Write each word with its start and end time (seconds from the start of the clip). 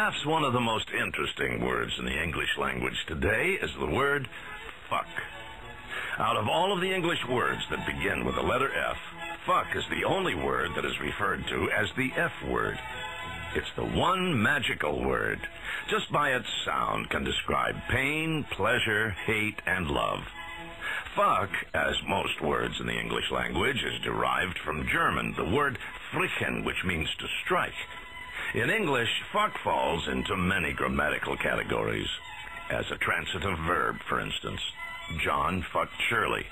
Perhaps 0.00 0.24
one 0.24 0.44
of 0.44 0.54
the 0.54 0.60
most 0.60 0.88
interesting 0.92 1.62
words 1.62 1.92
in 1.98 2.06
the 2.06 2.22
English 2.22 2.56
language 2.56 3.04
today 3.06 3.58
is 3.60 3.70
the 3.78 3.84
word 3.84 4.26
fuck. 4.88 5.06
Out 6.16 6.38
of 6.38 6.48
all 6.48 6.72
of 6.72 6.80
the 6.80 6.90
English 6.90 7.22
words 7.28 7.60
that 7.68 7.84
begin 7.84 8.24
with 8.24 8.34
the 8.34 8.40
letter 8.40 8.72
F, 8.74 8.96
fuck 9.44 9.66
is 9.76 9.84
the 9.90 10.04
only 10.04 10.34
word 10.34 10.70
that 10.74 10.86
is 10.86 10.98
referred 11.00 11.46
to 11.48 11.70
as 11.70 11.92
the 11.98 12.10
F 12.16 12.32
word. 12.48 12.78
It's 13.54 13.70
the 13.76 13.84
one 13.84 14.42
magical 14.42 15.04
word. 15.04 15.46
Just 15.90 16.10
by 16.10 16.30
its 16.30 16.48
sound 16.64 17.10
can 17.10 17.22
describe 17.22 17.76
pain, 17.90 18.46
pleasure, 18.52 19.10
hate, 19.26 19.60
and 19.66 19.90
love. 19.90 20.20
Fuck, 21.14 21.50
as 21.74 22.02
most 22.08 22.40
words 22.40 22.80
in 22.80 22.86
the 22.86 22.98
English 22.98 23.30
language, 23.30 23.84
is 23.84 24.00
derived 24.00 24.56
from 24.64 24.88
German, 24.88 25.34
the 25.36 25.44
word 25.54 25.78
frichen, 26.10 26.64
which 26.64 26.84
means 26.86 27.14
to 27.18 27.26
strike. 27.44 27.74
In 28.52 28.68
English, 28.68 29.22
fuck 29.32 29.56
falls 29.58 30.08
into 30.08 30.36
many 30.36 30.72
grammatical 30.72 31.36
categories. 31.36 32.08
As 32.68 32.90
a 32.90 32.96
transitive 32.96 33.56
verb, 33.60 34.00
for 34.08 34.18
instance, 34.18 34.60
John 35.20 35.62
fucked 35.62 36.00
Shirley. 36.08 36.46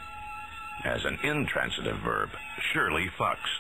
As 0.84 1.05
an 1.05 1.19
intransitive 1.25 1.98
verb, 1.98 2.30
Shirley 2.73 3.11
fucks. 3.19 3.51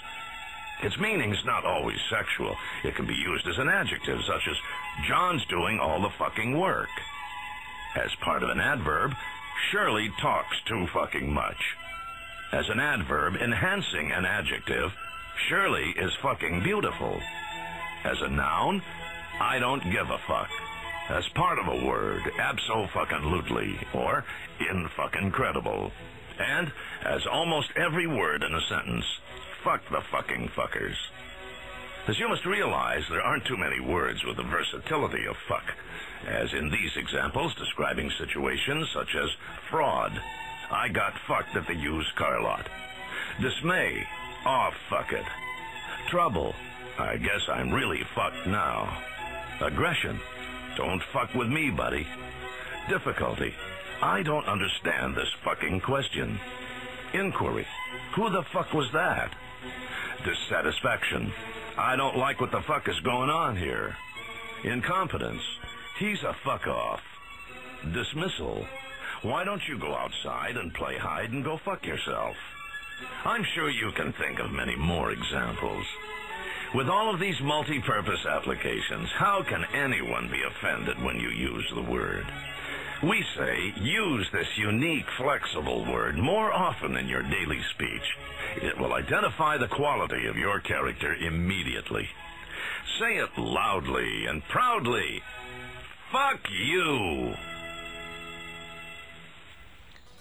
Its 0.84 1.00
meaning's 1.00 1.44
not 1.44 1.64
always 1.64 1.98
sexual. 2.08 2.56
It 2.84 2.94
can 2.94 3.06
be 3.06 3.14
used 3.14 3.48
as 3.48 3.58
an 3.58 3.68
adjective, 3.68 4.22
such 4.22 4.46
as 4.46 4.56
John's 5.04 5.44
doing 5.46 5.80
all 5.80 6.00
the 6.00 6.10
fucking 6.10 6.56
work. 6.56 6.88
As 7.96 8.14
part 8.20 8.44
of 8.44 8.50
an 8.50 8.60
adverb, 8.60 9.14
Shirley 9.68 10.12
talks 10.20 10.60
too 10.64 10.86
fucking 10.86 11.32
much. 11.32 11.74
As 12.52 12.68
an 12.68 12.78
adverb 12.78 13.34
enhancing 13.34 14.12
an 14.12 14.24
adjective, 14.24 14.94
Shirley 15.48 15.90
is 15.96 16.14
fucking 16.14 16.62
beautiful. 16.62 17.20
As 18.04 18.20
a 18.20 18.28
noun, 18.28 18.82
I 19.40 19.58
don't 19.58 19.90
give 19.90 20.10
a 20.10 20.18
fuck. 20.26 20.48
As 21.08 21.26
part 21.28 21.58
of 21.58 21.68
a 21.68 21.86
word, 21.86 22.22
abso-fucking-lutely, 22.38 23.78
or 23.94 24.24
in-fucking-credible. 24.60 25.92
And, 26.38 26.72
as 27.04 27.26
almost 27.26 27.70
every 27.76 28.06
word 28.06 28.42
in 28.42 28.54
a 28.54 28.60
sentence, 28.60 29.04
fuck 29.64 29.82
the 29.90 30.02
fucking 30.12 30.50
fuckers. 30.54 30.96
As 32.06 32.18
you 32.18 32.28
must 32.28 32.46
realize, 32.46 33.04
there 33.10 33.20
aren't 33.20 33.44
too 33.44 33.56
many 33.56 33.80
words 33.80 34.24
with 34.24 34.36
the 34.36 34.42
versatility 34.42 35.26
of 35.26 35.36
fuck, 35.48 35.74
as 36.26 36.52
in 36.52 36.70
these 36.70 36.96
examples 36.96 37.54
describing 37.54 38.10
situations 38.10 38.88
such 38.94 39.14
as 39.14 39.28
fraud, 39.70 40.12
I 40.70 40.88
got 40.88 41.18
fucked 41.26 41.56
at 41.56 41.66
the 41.66 41.74
used 41.74 42.14
car 42.16 42.42
lot, 42.42 42.66
dismay, 43.40 44.06
oh 44.46 44.70
fuck 44.88 45.12
it, 45.12 45.24
trouble, 46.08 46.54
I 46.98 47.16
guess 47.16 47.48
I'm 47.48 47.72
really 47.72 48.02
fucked 48.14 48.46
now, 48.46 49.02
aggression, 49.60 50.18
don't 50.76 51.02
fuck 51.12 51.34
with 51.34 51.48
me, 51.48 51.70
buddy, 51.70 52.06
difficulty, 52.88 53.54
I 54.02 54.22
don't 54.22 54.46
understand 54.46 55.14
this 55.14 55.32
fucking 55.44 55.80
question, 55.80 56.38
inquiry, 57.12 57.66
who 58.14 58.30
the 58.30 58.42
fuck 58.52 58.72
was 58.72 58.90
that, 58.92 59.32
dissatisfaction, 60.24 61.32
I 61.78 61.94
don't 61.94 62.16
like 62.16 62.40
what 62.40 62.50
the 62.50 62.62
fuck 62.62 62.88
is 62.88 62.98
going 63.00 63.30
on 63.30 63.56
here. 63.56 63.96
Incompetence. 64.64 65.42
He's 65.96 66.20
a 66.24 66.34
fuck 66.44 66.66
off. 66.66 67.00
Dismissal. 67.92 68.66
Why 69.22 69.44
don't 69.44 69.66
you 69.68 69.78
go 69.78 69.94
outside 69.94 70.56
and 70.56 70.74
play 70.74 70.98
hide 70.98 71.30
and 71.30 71.44
go 71.44 71.56
fuck 71.56 71.86
yourself? 71.86 72.36
I'm 73.24 73.44
sure 73.54 73.70
you 73.70 73.92
can 73.92 74.12
think 74.12 74.40
of 74.40 74.50
many 74.50 74.74
more 74.74 75.12
examples. 75.12 75.86
With 76.75 76.89
all 76.89 77.13
of 77.13 77.19
these 77.19 77.39
multi-purpose 77.41 78.25
applications, 78.25 79.09
how 79.11 79.43
can 79.43 79.63
anyone 79.73 80.27
be 80.29 80.41
offended 80.43 81.01
when 81.03 81.19
you 81.19 81.29
use 81.29 81.65
the 81.75 81.89
word? 81.97 82.25
We 83.03 83.23
say 83.37 83.73
use 83.77 84.25
this 84.31 84.47
unique, 84.57 85.05
flexible 85.17 85.85
word 85.85 86.17
more 86.17 86.51
often 86.53 86.95
in 86.95 87.07
your 87.07 87.23
daily 87.23 87.61
speech. 87.73 88.07
It 88.61 88.77
will 88.79 88.93
identify 88.93 89.57
the 89.57 89.67
quality 89.67 90.25
of 90.27 90.37
your 90.37 90.59
character 90.61 91.13
immediately. 91.13 92.07
Say 92.99 93.17
it 93.17 93.37
loudly 93.37 94.25
and 94.25 94.41
proudly. 94.55 95.21
Fuck 96.11 96.49
you! 96.49 97.35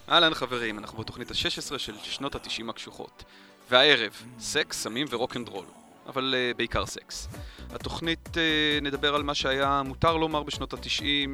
אהלן 0.09 0.35
חברים, 0.35 0.79
אנחנו 0.79 0.99
בתוכנית 0.99 1.31
ה-16 1.31 1.79
של 1.79 1.95
שנות 2.03 2.35
ה-90 2.35 2.71
הקשוחות. 2.71 3.25
והערב, 3.71 4.13
סקס, 4.39 4.83
סמים 4.83 5.07
ורוקנדרול. 5.11 5.65
אבל 6.08 6.36
אה, 6.36 6.58
בעיקר 6.58 6.86
סקס. 6.86 7.28
התוכנית 7.70 8.28
אה, 8.28 8.84
נדבר 8.84 9.16
על 9.16 9.24
מה 9.24 9.36
שהיה 9.36 9.82
מותר 9.86 10.18
לומר 10.18 10.44
בשנות 10.44 10.74
ה-90, 10.74 11.30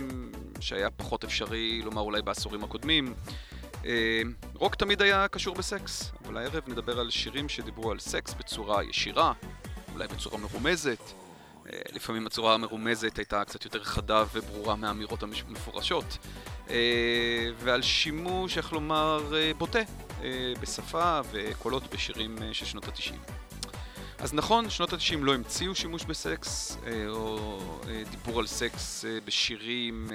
שהיה 0.59 0.91
פחות 0.91 1.23
אפשרי 1.23 1.81
לומר 1.81 2.01
אולי 2.01 2.21
בעשורים 2.21 2.63
הקודמים. 2.63 3.13
אה, 3.81 3.85
רוק 4.53 4.75
תמיד 4.75 5.01
היה 5.01 5.27
קשור 5.27 5.55
בסקס, 5.55 6.11
אבל 6.25 6.37
הערב 6.37 6.63
נדבר 6.67 6.99
על 6.99 7.09
שירים 7.09 7.49
שדיברו 7.49 7.91
על 7.91 7.99
סקס 7.99 8.33
בצורה 8.33 8.83
ישירה, 8.83 9.33
אולי 9.93 10.07
בצורה 10.07 10.37
מרומזת. 10.37 10.99
לפעמים 11.93 12.27
הצורה 12.27 12.53
המרומזת 12.53 13.17
הייתה 13.17 13.45
קצת 13.45 13.65
יותר 13.65 13.83
חדה 13.83 14.23
וברורה 14.33 14.75
מהאמירות 14.75 15.23
המפורשות. 15.23 16.17
ועל 17.57 17.81
שימוש, 17.81 18.57
איך 18.57 18.73
לומר, 18.73 19.33
בוטה 19.57 19.79
בשפה 20.61 21.19
וקולות 21.31 21.93
בשירים 21.93 22.37
של 22.51 22.65
שנות 22.65 22.87
ה-90. 22.87 23.42
אז 24.23 24.33
נכון, 24.33 24.69
שנות 24.69 24.93
ה-90 24.93 25.17
לא 25.21 25.33
המציאו 25.33 25.75
שימוש 25.75 26.05
בסקס, 26.05 26.77
אה, 26.85 27.07
או 27.09 27.59
אה, 27.87 28.03
דיבור 28.11 28.39
על 28.39 28.47
סקס 28.47 29.05
אה, 29.05 29.17
בשירים 29.25 30.07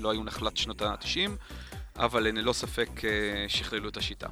לא 0.00 0.10
היו 0.10 0.24
נחלת 0.24 0.56
שנות 0.56 0.82
ה-90, 0.82 1.30
אבל 1.96 2.26
הן 2.26 2.36
ללא 2.36 2.52
ספק 2.52 2.90
שכללו 3.48 3.88
את 3.88 3.96
השיטה. 3.96 4.26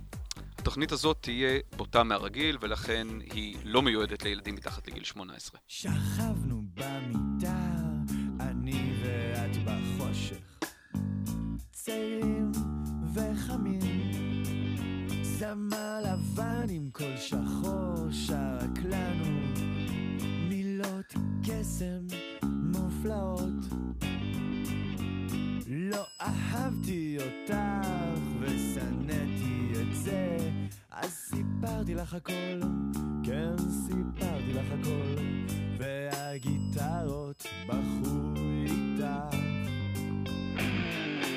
התוכנית 0.58 0.92
הזאת 0.92 1.16
תהיה 1.20 1.58
בוטה 1.76 2.02
מהרגיל, 2.02 2.58
ולכן 2.60 3.06
היא 3.32 3.56
לא 3.64 3.82
מיועדת 3.82 4.22
לילדים 4.22 4.54
מתחת 4.54 4.88
לגיל 4.88 5.04
18. 5.04 5.60
שכבנו 5.68 6.62
במיטה, 6.74 7.70
אני 8.40 8.92
ואת 9.02 9.56
בחושך, 9.64 10.70
צעירים 11.72 12.52
וחמים. 13.14 14.16
זמר 15.38 16.00
לבן 16.00 16.66
עם 16.70 16.90
קול 16.92 17.16
שחור 17.16 18.08
שרק 18.10 18.78
קסם 21.60 22.06
מופלאות. 22.42 23.64
לא 25.66 26.04
אהבתי 26.20 27.16
אותך 27.18 27.88
ושנאתי 28.40 29.72
את 29.80 29.94
זה. 29.94 30.36
אז 30.90 31.10
סיפרתי 31.10 31.94
לך 31.94 32.14
הכל, 32.14 32.60
כן 33.24 33.56
סיפרתי 33.86 34.52
לך 34.52 34.66
הכל. 34.80 35.22
והגיטרות 35.78 37.46
בחו 37.66 38.34
איתך. 38.66 39.36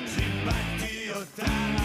חיבקתי 0.06 1.12
אותך 1.16 1.79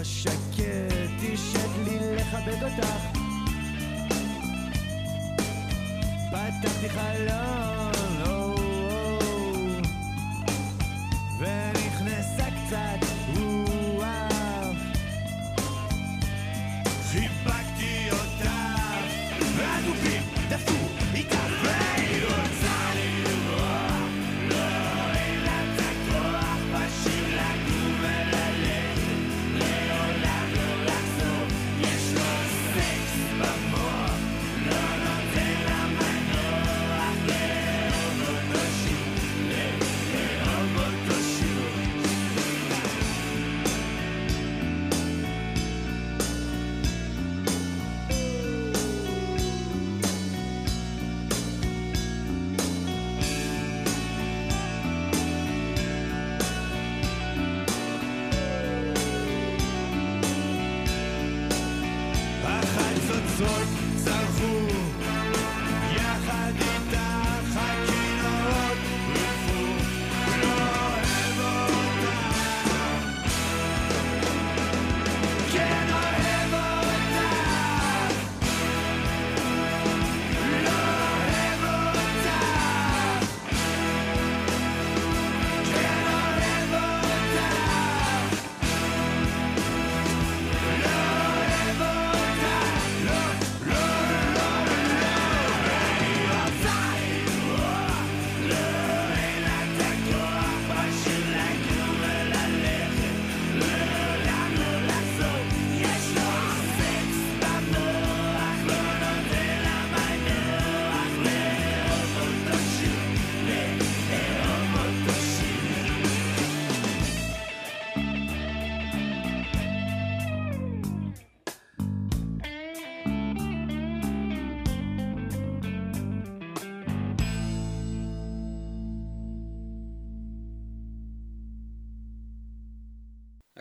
השקט, 0.00 0.62
תשק 1.20 1.68
לי 1.84 2.16
לכבד 2.16 2.62
אותך. 2.62 2.88
פתחתי 6.30 6.88
חלון, 6.88 7.95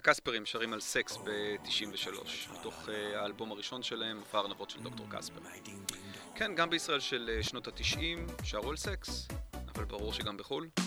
הקספרים 0.08 0.46
שרים 0.46 0.74
על 0.74 0.80
סקס 0.80 1.18
ב-93, 1.18 2.10
מתוך 2.60 2.88
uh, 2.88 2.92
האלבום 3.16 3.52
הראשון 3.52 3.84
שלהם, 3.84 4.18
מופע 4.18 4.40
ארנבות 4.40 4.70
של 4.70 4.80
דוקטור 4.80 5.06
קספר. 5.10 5.40
כן, 6.36 6.56
גם 6.56 6.70
בישראל 6.70 7.00
של 7.00 7.40
uh, 7.40 7.44
שנות 7.44 7.68
ה-90 7.68 8.44
שרו 8.44 8.70
על 8.70 8.78
סקס, 8.78 9.28
אבל 9.76 9.86
ברור 9.86 10.14
שגם 10.14 10.38
בחו"ל. 10.38 10.85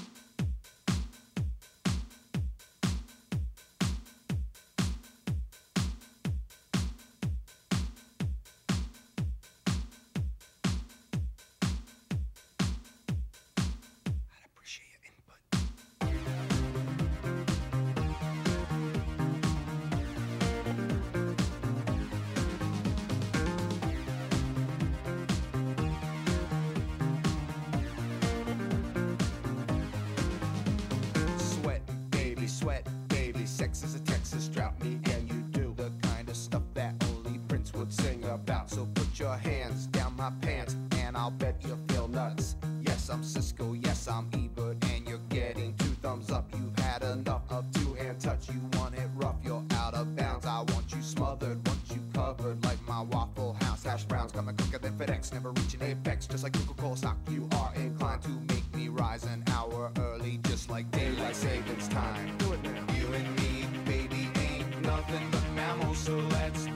say 61.16 61.22
I 61.22 61.32
say 61.32 61.60
it's 61.68 61.88
time. 61.88 62.36
Do 62.38 62.52
it 62.52 62.62
now. 62.62 62.94
You 62.94 63.06
and 63.12 63.36
me, 63.36 63.66
baby, 63.84 64.28
ain't 64.40 64.82
nothing 64.82 65.26
but 65.30 65.44
mammals, 65.54 65.98
so 65.98 66.16
let's 66.16 66.66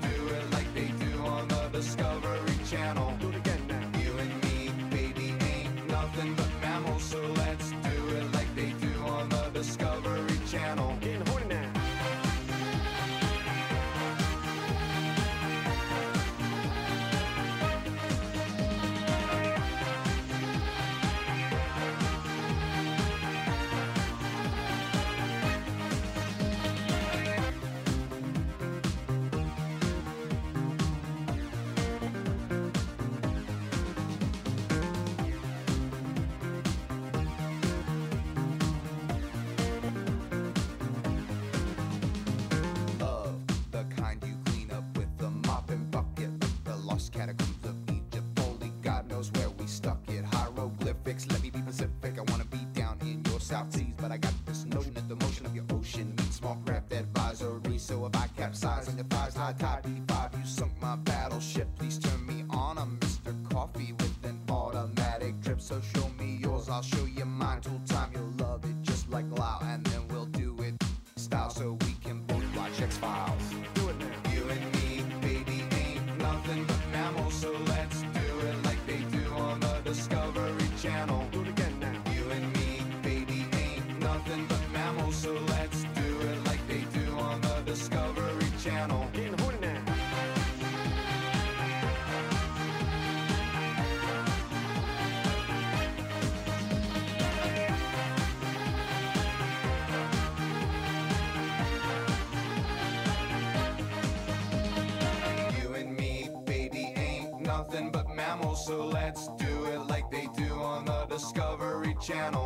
Channel. 112.02 112.41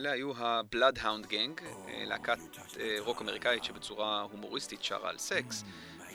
אלה 0.00 0.10
היו 0.10 0.36
ה-Bloodhound 0.36 1.26
Gang, 1.30 1.62
אה, 1.88 2.04
להקת 2.06 2.38
אה, 2.80 2.96
רוק 2.98 3.22
אמריקאית 3.22 3.64
שבצורה 3.64 4.20
הומוריסטית 4.20 4.82
שרה 4.82 5.10
על 5.10 5.18
סקס 5.18 5.64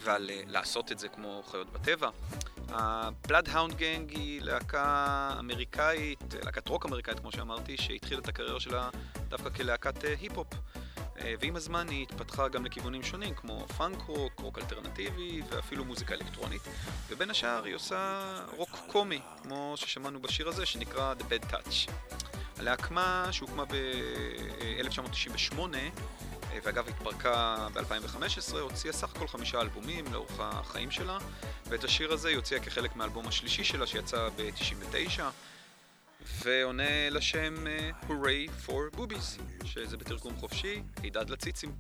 ועל 0.04 0.30
אה, 0.30 0.42
לעשות 0.48 0.92
את 0.92 1.00
זה 1.00 1.08
כמו 1.08 1.44
חיות 1.46 1.74
בטבע. 1.74 2.10
ה-Bloodhound 2.70 3.72
Gang 3.72 4.12
היא 4.12 4.42
להקה 4.42 5.36
אמריקאית, 5.40 6.34
להקת 6.44 6.68
רוק 6.68 6.86
אמריקאית 6.86 7.20
כמו 7.20 7.32
שאמרתי, 7.32 7.78
שהתחילה 7.78 8.20
את 8.20 8.28
הקריירה 8.28 8.60
שלה 8.60 8.90
דווקא 9.30 9.50
כלהקת 9.50 10.04
היפ-הופ. 10.04 10.48
ועם 11.40 11.56
הזמן 11.56 11.90
היא 11.90 12.04
התפתחה 12.04 12.48
גם 12.48 12.66
לכיוונים 12.66 13.04
שונים, 13.04 13.36
כמו 13.36 13.66
פאנק 13.68 14.02
רוק, 14.02 14.40
רוק 14.40 14.60
אלטרנטיבי 14.60 15.42
ואפילו 15.50 15.86
מוזיקה 15.86 16.14
אלקטרונית. 16.14 16.62
ובין 17.10 17.30
השאר 17.30 17.64
היא 17.64 17.76
עושה 17.76 18.24
רוק 18.58 18.70
קומי, 18.88 19.20
כמו 19.44 19.74
ששמענו 19.76 20.22
בשיר 20.22 20.48
הזה, 20.48 20.66
שנקרא 20.66 21.14
The 21.20 21.24
Bad 21.24 21.52
Touch. 21.52 21.92
הלהקמה 22.60 23.28
שהוקמה 23.32 23.66
ב-1998 23.66 25.60
ואגב 26.64 26.88
התפרקה 26.88 27.68
ב-2015, 27.74 28.58
הוציאה 28.60 28.94
סך 28.94 29.16
הכל 29.16 29.28
חמישה 29.28 29.62
אלבומים 29.62 30.06
לאורך 30.14 30.40
החיים 30.40 30.92
שלה 30.92 31.18
ואת 31.68 31.84
השיר 31.84 32.14
הזה 32.14 32.30
היא 32.30 32.36
הוציאה 32.36 32.60
כחלק 32.60 32.96
מהאלבום 32.96 33.28
השלישי 33.28 33.64
שלה 33.64 33.88
שיצא 33.88 34.30
ב-99 34.36 35.22
ועונה 36.44 37.10
לשם 37.10 37.56
הורי 38.08 38.48
פור 38.66 38.82
בוביז, 38.94 39.38
שזה 39.66 39.98
בתרגום 39.98 40.36
חופשי, 40.36 40.82
הידד 41.04 41.30
לציצים. 41.30 41.76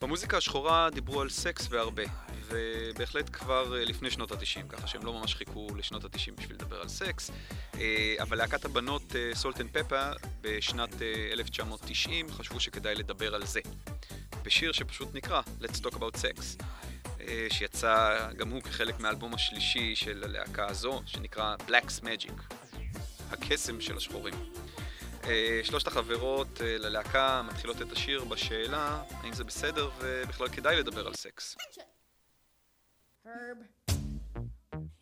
במוזיקה 0.00 0.36
השחורה 0.36 0.90
דיברו 0.90 1.20
על 1.20 1.30
סקס 1.30 1.66
והרבה, 1.70 2.02
ובהחלט 2.48 3.30
כבר 3.32 3.76
אה, 3.76 3.84
לפני 3.84 4.10
שנות 4.10 4.32
התשעים, 4.32 4.68
ככה 4.68 4.86
שהם 4.86 5.04
לא 5.04 5.12
ממש 5.12 5.34
חיכו 5.34 5.66
לשנות 5.76 6.04
התשעים 6.04 6.36
בשביל 6.36 6.56
לדבר 6.56 6.80
על 6.80 6.88
סקס. 6.88 7.30
אה, 7.74 8.14
אבל 8.20 8.38
להקת 8.38 8.64
הבנות 8.64 9.02
Salt-N-Pepa 9.34 10.10
בשנת 10.40 11.02
1990 11.32 12.26
אה, 12.26 12.32
חשבו 12.32 12.60
שכדאי 12.60 12.94
לדבר 12.94 13.34
על 13.34 13.46
זה. 13.46 13.60
בשיר 14.42 14.72
שפשוט 14.72 15.14
נקרא 15.14 15.42
Let's 15.62 15.80
Talk 15.80 15.94
About 15.94 16.16
Sex, 16.16 16.64
שיצא 17.50 18.18
גם 18.36 18.50
הוא 18.50 18.62
כחלק 18.62 19.00
מהאלבום 19.00 19.34
השלישי 19.34 19.94
של 19.94 20.24
הלהקה 20.24 20.66
הזו, 20.66 21.02
שנקרא 21.06 21.56
Black's 21.68 22.04
Magic, 22.04 22.54
הקסם 23.30 23.80
של 23.80 23.96
השחורים. 23.96 24.34
שלושת 25.62 25.86
החברות 25.86 26.60
ללהקה 26.60 27.42
מתחילות 27.42 27.82
את 27.82 27.92
השיר 27.92 28.24
בשאלה 28.24 29.02
האם 29.10 29.32
זה 29.32 29.44
בסדר 29.44 29.90
ובכלל 29.98 30.48
כדאי 30.48 30.76
לדבר 30.76 31.06
על 31.06 31.14
סקס. 31.14 31.56
Herb. 33.26 33.64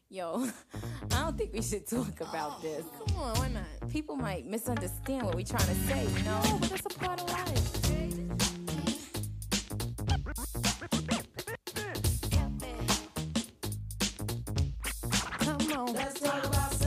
Yo, 0.08 0.46
I 1.10 1.22
don't 1.22 1.36
think 1.36 1.52
we 1.52 1.60
should 1.60 1.88
talk 1.88 2.20
about 2.20 2.58
oh, 2.58 2.62
this. 2.62 2.84
Come 3.08 3.18
on, 3.18 3.36
why 3.36 3.48
not? 3.48 3.90
People 3.90 4.14
might 4.14 4.46
misunderstand 4.46 5.24
what 5.24 5.34
we're 5.34 5.44
trying 5.44 5.66
to 5.66 5.74
say, 5.74 6.06
you 6.06 6.22
know? 6.22 6.40
No, 6.44 6.58
but 6.60 6.70
that's 6.70 6.86
a 6.86 6.98
part 7.00 7.20
of 7.20 7.28
life. 7.28 7.82
Come 15.40 15.72
on. 15.72 15.92
Let's 15.94 16.20
talk 16.20 16.44
about 16.44 16.81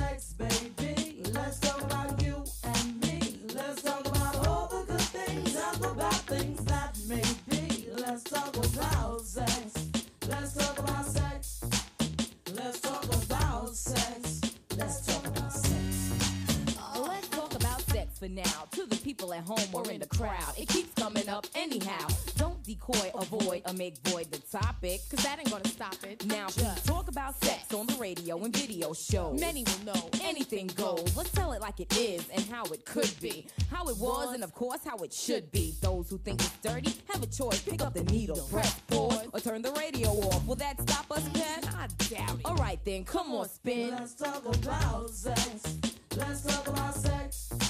for 18.25 18.31
now. 18.31 18.67
To 18.71 18.85
the 18.85 18.95
people 18.97 19.33
at 19.33 19.43
home 19.43 19.69
or 19.73 19.89
in 19.91 19.99
the 19.99 20.07
crowd, 20.07 20.53
it 20.57 20.67
keeps 20.67 20.93
coming 20.93 21.27
up 21.29 21.45
anyhow. 21.55 22.07
Don't 22.37 22.61
decoy, 22.63 23.11
avoid, 23.13 23.61
or 23.67 23.73
make 23.73 23.97
void 23.99 24.31
the 24.31 24.39
topic, 24.57 25.01
cause 25.09 25.23
that 25.23 25.39
ain't 25.39 25.49
gonna 25.49 25.67
stop 25.67 25.95
it. 26.03 26.25
Now, 26.25 26.47
Just 26.47 26.87
talk 26.87 27.07
about 27.07 27.35
sex 27.43 27.73
on 27.73 27.87
the 27.87 27.95
radio 27.95 28.43
and 28.43 28.55
video 28.55 28.93
shows. 28.93 29.39
Many 29.39 29.63
will 29.63 29.93
know 29.93 30.09
anything 30.23 30.67
goes. 30.75 31.15
Let's 31.15 31.31
tell 31.31 31.53
it 31.53 31.61
like 31.61 31.79
it 31.79 31.95
is 31.97 32.27
and 32.29 32.43
how 32.45 32.63
it 32.65 32.85
could 32.85 33.11
be. 33.21 33.47
How 33.69 33.87
it 33.87 33.97
was, 33.97 34.33
and 34.33 34.43
of 34.43 34.53
course, 34.53 34.79
how 34.83 34.97
it 34.97 35.13
should 35.13 35.51
be. 35.51 35.75
Those 35.81 36.09
who 36.09 36.17
think 36.17 36.41
it's 36.41 36.57
dirty 36.59 36.93
have 37.11 37.21
a 37.21 37.27
choice. 37.27 37.61
Pick 37.61 37.81
up 37.81 37.93
the 37.93 38.03
needle, 38.05 38.37
press 38.51 38.79
pause, 38.87 39.27
or 39.33 39.39
turn 39.39 39.61
the 39.61 39.71
radio 39.73 40.09
off. 40.09 40.45
Will 40.47 40.55
that 40.55 40.81
stop 40.81 41.11
us, 41.11 41.27
Pat? 41.29 41.67
I 41.75 41.87
doubt 42.09 42.39
it. 42.39 42.45
Alright 42.45 42.79
then, 42.85 43.03
come 43.03 43.31
on, 43.33 43.49
spin. 43.49 43.91
Let's 43.91 44.15
talk 44.15 44.43
about 44.45 45.09
sex. 45.09 45.77
Let's 46.17 46.41
talk 46.43 46.67
about 46.67 46.95
sex. 46.95 47.64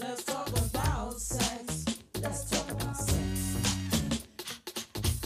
Let's 0.00 0.24
talk 0.24 0.48
about 0.48 1.20
sex. 1.20 1.84
Let's 2.22 2.48
talk 2.48 2.70
about 2.70 2.96
sex. 2.96 4.24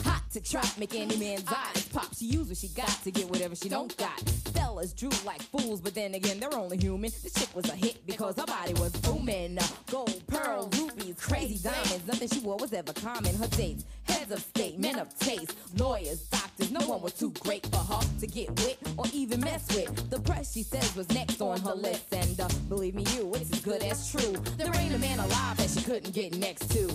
Hot 0.04 0.23
to 0.33 0.40
trap, 0.40 0.66
make 0.78 0.95
any 0.97 1.16
man's 1.16 1.47
eyes 1.47 1.54
ah. 1.95 2.00
pop. 2.00 2.14
She 2.14 2.25
use 2.25 2.49
what 2.49 2.57
she 2.57 2.69
got 2.69 2.88
to 2.88 3.11
get 3.12 3.31
whatever 3.31 3.54
she 3.54 3.69
don't 3.69 3.97
got. 3.97 4.19
Fellas 4.52 4.93
drew 4.93 5.11
like 5.25 5.43
fools, 5.43 5.81
but 5.81 5.95
then 5.95 6.14
again, 6.14 6.40
they're 6.40 6.54
only 6.57 6.76
human. 6.76 7.12
This 7.23 7.33
chick 7.35 7.54
was 7.54 7.69
a 7.71 7.76
hit 7.76 8.04
because 8.04 8.37
her 8.37 8.47
body 8.47 8.75
was 8.75 8.90
booming. 8.93 9.59
Gold, 9.90 10.23
pearl, 10.26 10.69
rubies, 10.76 11.21
crazy 11.21 11.59
diamonds. 11.62 12.07
Nothing 12.07 12.28
she 12.28 12.40
wore 12.40 12.57
was 12.57 12.73
ever 12.73 12.93
common. 12.93 13.35
Her 13.37 13.49
dates, 13.49 13.85
heads 14.04 14.33
of 14.33 14.40
state, 14.40 14.81
men 14.81 14.99
of 14.99 15.16
taste, 15.21 15.57
lawyers, 15.78 16.26
doctors. 16.28 16.53
No 16.71 16.87
one 16.87 17.02
was 17.02 17.12
too 17.12 17.30
great 17.40 17.66
for 17.66 17.78
her 17.78 18.00
to 18.21 18.26
get 18.26 18.49
with 18.50 18.78
or 18.97 19.04
even 19.12 19.40
mess 19.40 19.66
with. 19.75 20.11
The 20.11 20.21
press, 20.21 20.52
she 20.52 20.62
says, 20.62 20.94
was 20.97 21.09
next 21.11 21.40
on 21.40 21.61
her 21.61 21.75
list. 21.75 22.12
And 22.12 22.40
uh, 22.40 22.49
believe 22.68 22.94
me, 22.94 23.04
you, 23.14 23.33
it's 23.35 23.52
as 23.52 23.61
good 23.61 23.83
as 23.83 24.11
true. 24.11 24.33
There 24.56 24.71
ain't 24.76 24.94
a 24.94 24.99
man 24.99 25.18
alive 25.18 25.56
that 25.56 25.71
she 25.71 25.83
couldn't 25.83 26.14
get 26.14 26.37
next 26.37 26.71
to. 26.73 26.90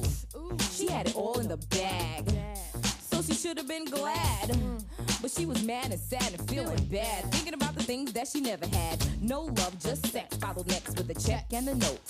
She 0.72 0.88
had 0.88 1.08
it 1.08 1.16
all 1.16 1.40
in 1.40 1.48
the 1.48 1.58
bag 1.58 2.30
So 3.12 3.22
she 3.22 3.34
should 3.34 3.58
have 3.58 3.68
been 3.68 3.86
glad. 3.86 4.58
But 5.22 5.32
she 5.32 5.46
was 5.46 5.64
mad 5.64 5.92
and 5.92 6.00
sad 6.00 6.34
and 6.34 6.50
feeling 6.50 6.84
bad. 6.86 7.26
Thinking 7.32 7.54
about 7.54 7.76
the 7.76 7.84
things 7.84 8.14
that 8.14 8.28
she 8.28 8.42
never 8.42 8.66
had. 8.68 9.04
No 9.22 9.44
love, 9.44 9.78
just 9.80 10.08
sex. 10.08 10.38
Followed 10.38 10.68
next 10.68 10.98
with 10.98 11.10
a 11.10 11.20
check 11.28 11.46
and 11.54 11.68
a 11.68 11.76
note. 11.76 12.02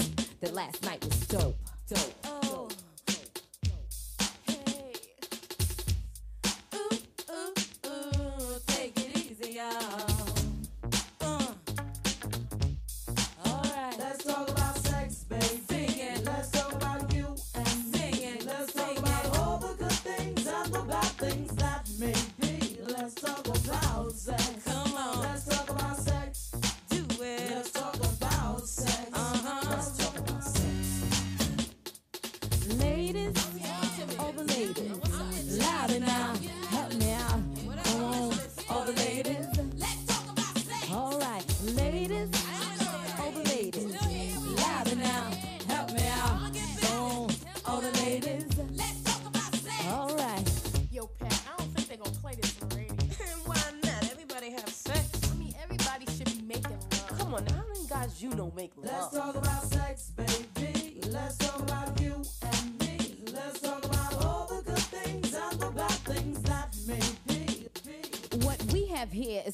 That 0.42 0.54
last 0.54 0.84
night 0.84 1.04
was 1.04 1.20
dope. 1.28 1.56
Dope. 1.88 2.39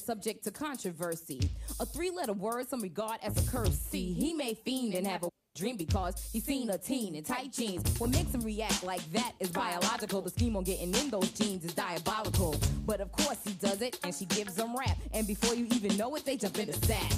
Subject 0.06 0.44
to 0.44 0.52
controversy. 0.52 1.50
A 1.80 1.84
three 1.84 2.10
letter 2.10 2.32
word 2.32 2.68
some 2.68 2.80
regard 2.80 3.18
as 3.22 3.36
a 3.36 3.50
curse. 3.50 3.88
He 3.90 4.32
may 4.34 4.54
fiend 4.54 4.94
and 4.94 5.06
have 5.06 5.24
a 5.24 5.28
dream 5.56 5.76
because 5.76 6.30
he's 6.32 6.44
seen 6.44 6.70
a 6.70 6.78
teen 6.78 7.16
in 7.16 7.24
tight 7.24 7.52
jeans. 7.52 7.82
What 7.98 8.10
makes 8.10 8.32
him 8.32 8.42
react 8.42 8.84
like 8.84 9.04
that 9.12 9.32
is 9.40 9.50
biological. 9.50 10.22
The 10.22 10.30
scheme 10.30 10.56
on 10.56 10.62
getting 10.62 10.94
in 10.94 11.10
those 11.10 11.30
jeans 11.32 11.64
is 11.64 11.74
diabolical. 11.74 12.54
But 12.86 13.00
of 13.00 13.10
course 13.10 13.38
he 13.44 13.54
does 13.54 13.82
it, 13.82 13.98
and 14.04 14.14
she 14.14 14.26
gives 14.26 14.56
him 14.56 14.76
rap. 14.76 14.96
And 15.12 15.26
before 15.26 15.54
you 15.54 15.66
even 15.72 15.96
know 15.96 16.14
it, 16.14 16.24
they 16.24 16.36
jump 16.36 16.58
in 16.58 16.66
the 16.68 16.86
sack. 16.86 17.12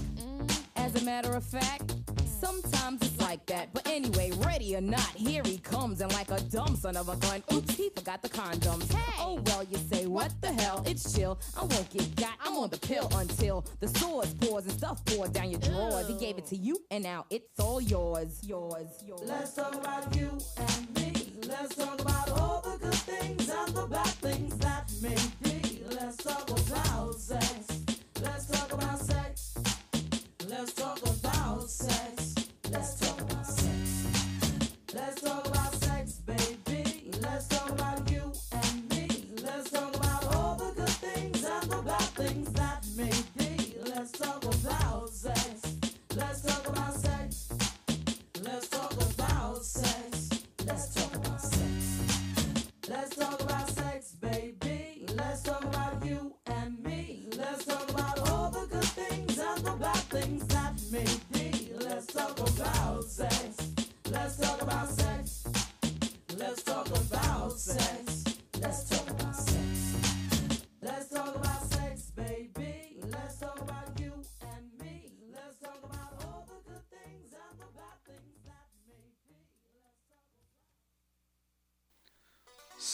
As 0.76 1.00
a 1.00 1.04
matter 1.04 1.32
of 1.32 1.44
fact, 1.44 1.94
sometimes 2.40 3.02
it's 3.02 3.20
like 3.20 3.44
that. 3.46 3.72
But 3.72 3.86
anyway, 3.88 4.30
ready 4.38 4.76
or 4.76 4.80
not, 4.80 5.10
here 5.14 5.42
he 5.44 5.58
comes. 5.58 6.00
And 6.00 6.12
like 6.12 6.30
a 6.30 6.40
dumb 6.40 6.76
son 6.76 6.96
of 6.96 7.08
a 7.08 7.16
gun, 7.16 7.42
oops, 7.52 7.74
he 7.74 7.90
forgot 7.90 8.22
the 8.22 8.28
condoms. 8.28 8.92
Hey. 8.92 9.14
Oh, 9.20 9.40
well, 9.46 9.64
you 9.64 9.78
say, 9.78 10.06
what 10.06 10.32
the 10.40 10.52
hell? 10.52 10.82
It's 10.86 11.12
chill. 11.14 11.38
I 11.56 11.60
won't 11.60 11.90
get 11.90 12.16
got. 12.16 12.34
I'm 12.44 12.56
on 12.56 12.70
the 12.70 12.78
pill 12.78 13.08
until 13.14 13.64
the 13.80 13.88
sores 13.88 14.32
pours 14.34 14.64
and 14.64 14.72
stuff 14.72 15.04
pours 15.04 15.30
down 15.30 15.50
your 15.50 15.60
drawers. 15.60 16.08
He 16.08 16.14
gave 16.14 16.38
it 16.38 16.46
to 16.46 16.56
you, 16.56 16.78
and 16.90 17.02
now 17.02 17.26
it's 17.30 17.58
all 17.60 17.80
yours. 17.80 18.40
Yours, 18.42 18.86
yours. 19.04 19.22
Let's 19.26 19.54
talk 19.54 19.74
about 19.74 20.14
you 20.16 20.30
and 20.56 20.94
me. 20.96 21.12
Let's 21.46 21.74
talk 21.74 22.00
about 22.00 22.30
all 22.30 22.60
the 22.62 22.78
good 22.78 22.94
things 22.94 23.48
and 23.48 23.74
the 23.74 23.86
bad 23.86 24.06
things 24.06 24.27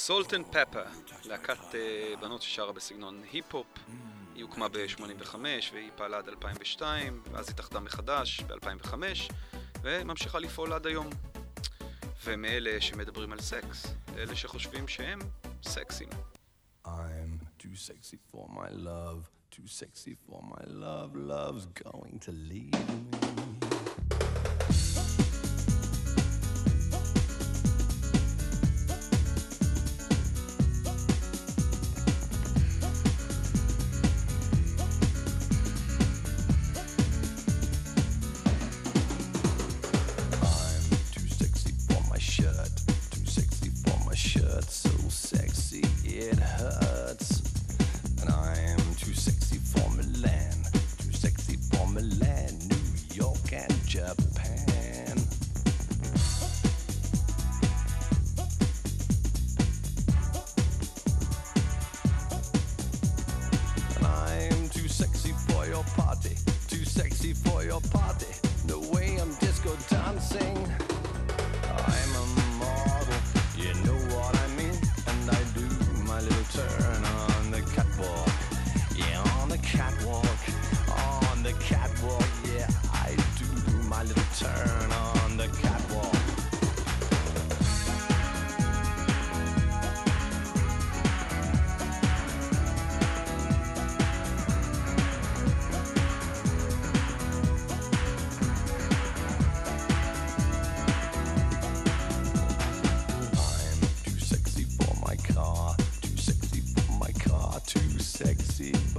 Salt-N-Pepa, 0.06 0.88
להקת 1.24 1.74
אה, 1.74 2.14
בנות 2.20 2.42
ששרה 2.42 2.72
בסגנון 2.72 3.22
היפ-הופ. 3.32 3.66
Mm. 3.66 3.90
היא 4.34 4.44
הוקמה 4.44 4.68
ב-85 4.68 5.36
והיא 5.72 5.90
פעלה 5.96 6.18
עד 6.18 6.28
2002, 6.28 7.22
ואז 7.32 7.48
היא 7.48 7.56
התאחדה 7.56 7.80
מחדש 7.80 8.40
ב-2005, 8.40 8.94
וממשיכה 9.82 10.38
לפעול 10.38 10.72
עד 10.72 10.86
היום. 10.86 11.10
ומאלה 12.24 12.80
שמדברים 12.80 13.32
על 13.32 13.40
סקס, 13.40 13.86
אלה 14.16 14.36
שחושבים 14.36 14.88
שהם 14.88 15.18
סקסים. 15.62 16.08
I'm 16.86 17.62
too 17.62 17.74
sexy 17.74 18.16
for 18.32 18.48
my 18.48 18.70
love, 18.70 19.30
too 19.50 19.66
sexy 19.66 20.14
for 20.28 20.42
my 20.42 20.64
love, 20.66 21.16
love's 21.16 21.66
going 21.84 22.18
to 22.20 22.32
leave 22.32 22.72
me. 22.72 23.53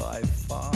by 0.05 0.21
far. 0.47 0.74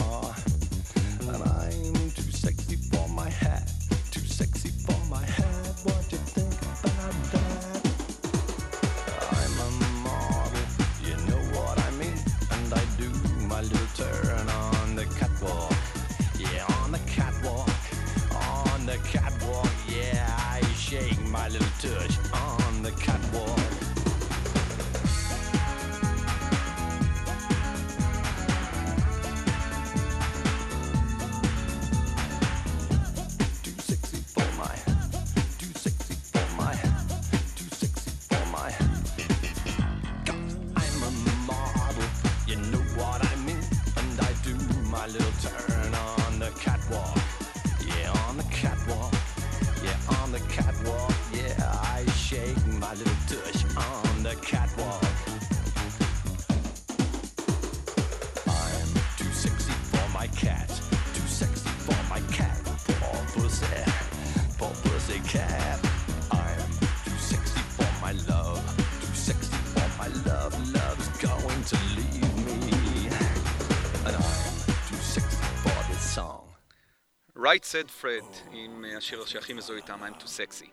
Said 77.70 77.90
Fred 77.90 78.24
עם 78.52 78.84
אה, 78.84 78.96
השיר 78.96 79.24
שהכי 79.26 79.52
מזוהה 79.52 79.78
איתם, 79.78 80.00
I'm 80.02 80.22
Too 80.22 80.26
Sexy. 80.26 80.66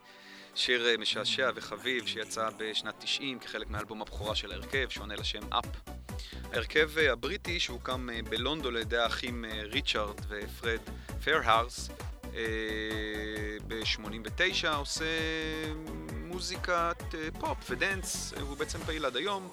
שיר 0.56 0.88
אה, 0.88 0.98
משעשע 0.98 1.52
וחביב 1.56 2.08
שיצא 2.08 2.50
בשנת 2.58 2.96
90 3.00 3.40
כחלק 3.40 3.70
מאלבום 3.70 4.02
הבכורה 4.02 4.36
של 4.36 4.52
ההרכב, 4.52 4.90
שעונה 4.90 5.16
לשם 5.16 5.54
Up. 5.54 5.66
ההרכב 6.54 6.98
אה, 6.98 7.12
הבריטי 7.12 7.60
שהוקם 7.60 8.08
בלונדו 8.30 8.72
על 8.72 8.82
ידי 8.82 8.98
האחים 8.98 9.46
ריצ'ארד 9.64 10.22
ופרד 10.30 10.80
פיירבראס 11.24 11.90
ב-89 13.68 14.68
עושה 14.68 15.06
מוזיקת 16.14 17.04
פופ 17.40 17.58
ודנס, 17.70 18.34
הוא 18.42 18.58
בעצם 18.58 18.80
פעיל 18.80 19.06
עד 19.06 19.16
היום, 19.16 19.50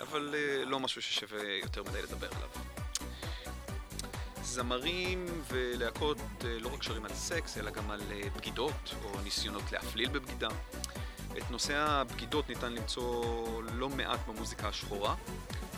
אבל 0.00 0.34
לא 0.66 0.80
משהו 0.80 1.02
ששווה 1.02 1.52
יותר 1.62 1.82
מדי 1.82 2.02
לדבר 2.02 2.28
עליו. 2.36 2.67
זמרים 4.58 5.26
ולהקות 5.48 6.18
אה, 6.44 6.58
לא 6.60 6.74
רק 6.74 6.82
שרים 6.82 7.04
על 7.04 7.14
סקס, 7.14 7.58
אלא 7.58 7.70
גם 7.70 7.90
על 7.90 8.00
אה, 8.10 8.30
בגידות, 8.36 8.94
או 9.04 9.20
ניסיונות 9.24 9.72
להפליל 9.72 10.08
בבגידה. 10.08 10.48
את 11.38 11.50
נושא 11.50 11.76
הבגידות 11.76 12.48
ניתן 12.48 12.72
למצוא 12.72 13.62
לא 13.62 13.88
מעט 13.88 14.20
במוזיקה 14.28 14.68
השחורה. 14.68 15.14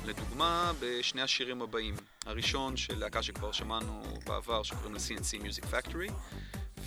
לדוגמה, 0.04 0.72
בשני 0.80 1.22
השירים 1.22 1.62
הבאים. 1.62 1.94
הראשון 2.26 2.76
של 2.76 2.98
להקה 2.98 3.22
שכבר 3.22 3.52
שמענו 3.52 4.02
בעבר, 4.26 4.62
שקוראים 4.62 4.94
לה 4.94 5.00
CNC 5.00 5.42
Music 5.42 5.64
Factory, 5.74 6.12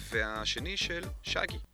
והשני 0.09 0.77
של 0.77 1.03
שגי. 1.23 1.72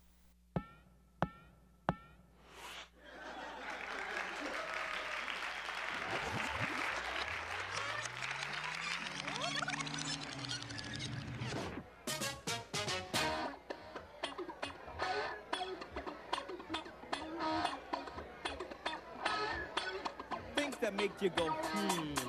make 21.00 21.22
you 21.22 21.30
go, 21.30 21.46
hmm. 21.46 22.19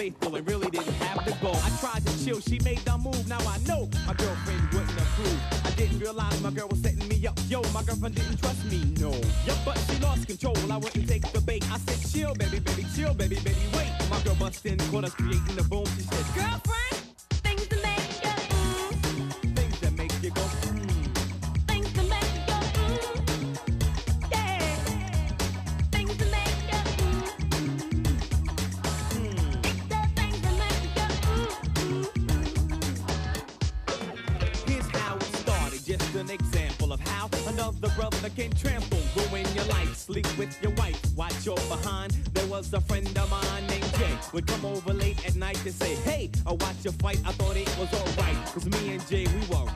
faithful 0.00 0.34
and 0.34 0.48
really 0.48 0.70
didn't 0.70 0.94
have 0.94 1.22
to 1.26 1.32
go. 1.42 1.52
I 1.52 1.70
tried 1.78 2.06
to 2.06 2.24
chill, 2.24 2.40
she 2.40 2.58
made 2.60 2.78
the 2.88 2.96
move. 2.96 3.28
Now 3.28 3.40
I 3.40 3.58
know 3.68 3.86
my 4.06 4.14
girlfriend 4.14 4.62
wouldn't 4.72 4.98
approve. 4.98 5.38
I 5.62 5.70
didn't 5.72 5.98
realize 5.98 6.40
my 6.40 6.48
girl 6.48 6.68
was 6.68 6.80
setting 6.80 7.06
me 7.06 7.26
up. 7.26 7.38
Yo, 7.50 7.60
my 7.74 7.82
girlfriend 7.82 8.14
didn't 8.14 8.38
trust 8.40 8.64
me, 8.64 8.80
no. 8.98 9.12
Yup, 9.44 9.58
but 9.62 9.76
she 9.86 9.98
lost 10.00 10.26
control. 10.26 10.56
I 10.72 10.78
wouldn't 10.78 11.06
take 11.06 11.30
the 11.32 11.42
bait. 11.42 11.62
I 11.70 11.76
said, 11.80 12.00
chill, 12.10 12.34
baby, 12.34 12.60
baby, 12.60 12.86
chill, 12.96 13.12
baby, 13.12 13.36
baby, 13.44 13.66
wait. 13.76 13.92
My 14.08 14.18
girl 14.22 14.36
bustin' 14.36 14.78
caught 14.90 15.04
us 15.04 15.12
creating 15.12 15.39
was 42.60 42.74
a 42.74 42.80
friend 42.82 43.06
of 43.16 43.30
mine 43.30 43.66
named 43.68 43.90
Jay, 43.94 44.18
would 44.34 44.46
come 44.46 44.66
over 44.66 44.92
late 44.92 45.26
at 45.26 45.34
night 45.34 45.56
to 45.64 45.72
say, 45.72 45.94
Hey, 45.94 46.30
I 46.46 46.52
watched 46.52 46.84
your 46.84 46.92
fight, 46.92 47.18
I 47.24 47.32
thought 47.32 47.56
it 47.56 47.74
was 47.78 47.88
alright. 47.94 48.36
Cause 48.52 48.66
me 48.66 48.92
and 48.92 49.08
Jay, 49.08 49.26
we 49.26 49.40
were 49.48 49.69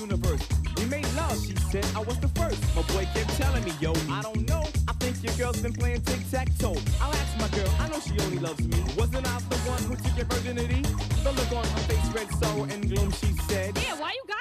universe. 0.00 0.42
We 0.78 0.86
made 0.86 1.06
love, 1.14 1.36
she 1.44 1.54
said 1.70 1.84
I 1.94 2.00
was 2.00 2.18
the 2.20 2.28
first. 2.28 2.60
My 2.74 2.82
boy 2.82 3.06
kept 3.14 3.30
telling 3.36 3.64
me, 3.64 3.72
yo, 3.80 3.92
I 4.10 4.22
don't 4.22 4.48
know. 4.48 4.64
I 4.88 4.92
think 4.94 5.22
your 5.22 5.34
girl's 5.34 5.60
been 5.60 5.74
playing 5.74 6.02
tic-tac-toe. 6.02 6.76
I'll 7.00 7.12
ask 7.12 7.32
my 7.38 7.48
girl, 7.56 7.70
I 7.78 7.88
know 7.88 8.00
she 8.00 8.18
only 8.24 8.38
loves 8.38 8.66
me. 8.66 8.82
Wasn't 8.96 9.26
I 9.26 9.38
the 9.50 9.58
one 9.68 9.82
who 9.84 9.96
took 9.96 10.16
your 10.16 10.26
virginity? 10.26 10.82
The 11.22 11.32
look 11.32 11.52
on 11.52 11.64
her 11.64 11.82
face, 11.88 12.08
red 12.14 12.30
sorrow 12.40 12.64
and 12.64 12.88
gloom, 12.88 13.10
she 13.12 13.32
said. 13.48 13.76
Yeah, 13.76 13.98
why 14.00 14.12
you 14.12 14.24
guys 14.26 14.39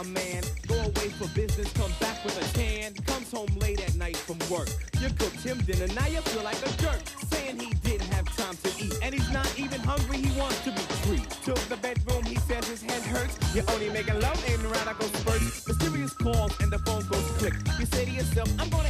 a 0.00 0.04
man 0.04 0.42
go 0.66 0.76
away 0.76 1.08
for 1.18 1.28
business, 1.34 1.70
come 1.74 1.92
back 2.00 2.24
with 2.24 2.36
a 2.40 2.58
tan, 2.58 2.94
comes 3.04 3.30
home 3.30 3.48
late 3.58 3.80
at 3.86 3.94
night 3.96 4.16
from 4.16 4.38
work? 4.50 4.68
You 4.98 5.08
cooked 5.10 5.40
him 5.40 5.58
dinner, 5.58 5.88
now 5.94 6.06
you 6.06 6.20
feel 6.22 6.42
like 6.42 6.56
a 6.64 6.70
jerk, 6.80 7.00
saying 7.28 7.58
he 7.58 7.74
didn't 7.84 8.08
have 8.14 8.24
time 8.36 8.56
to 8.64 8.70
eat, 8.82 8.94
and 9.02 9.14
he's 9.14 9.30
not 9.30 9.48
even 9.58 9.80
hungry, 9.80 10.16
he 10.16 10.38
wants 10.38 10.60
to 10.64 10.72
be 10.72 10.80
free. 11.04 11.22
To 11.44 11.52
the 11.68 11.76
bedroom, 11.76 12.24
he 12.24 12.36
says 12.36 12.66
his 12.66 12.82
head 12.82 13.02
hurts. 13.02 13.36
You're 13.54 13.68
only 13.70 13.90
making 13.90 14.20
love 14.20 14.40
in 14.48 14.60
radical 14.70 15.08
spurts. 15.08 15.66
Mysterious 15.66 16.12
calls 16.14 16.58
and 16.60 16.72
the 16.72 16.78
phone 16.80 17.06
goes 17.08 17.26
click. 17.38 17.54
You 17.78 17.86
say 17.86 18.04
to 18.06 18.10
yourself, 18.10 18.48
I'm 18.58 18.70
gonna 18.70 18.88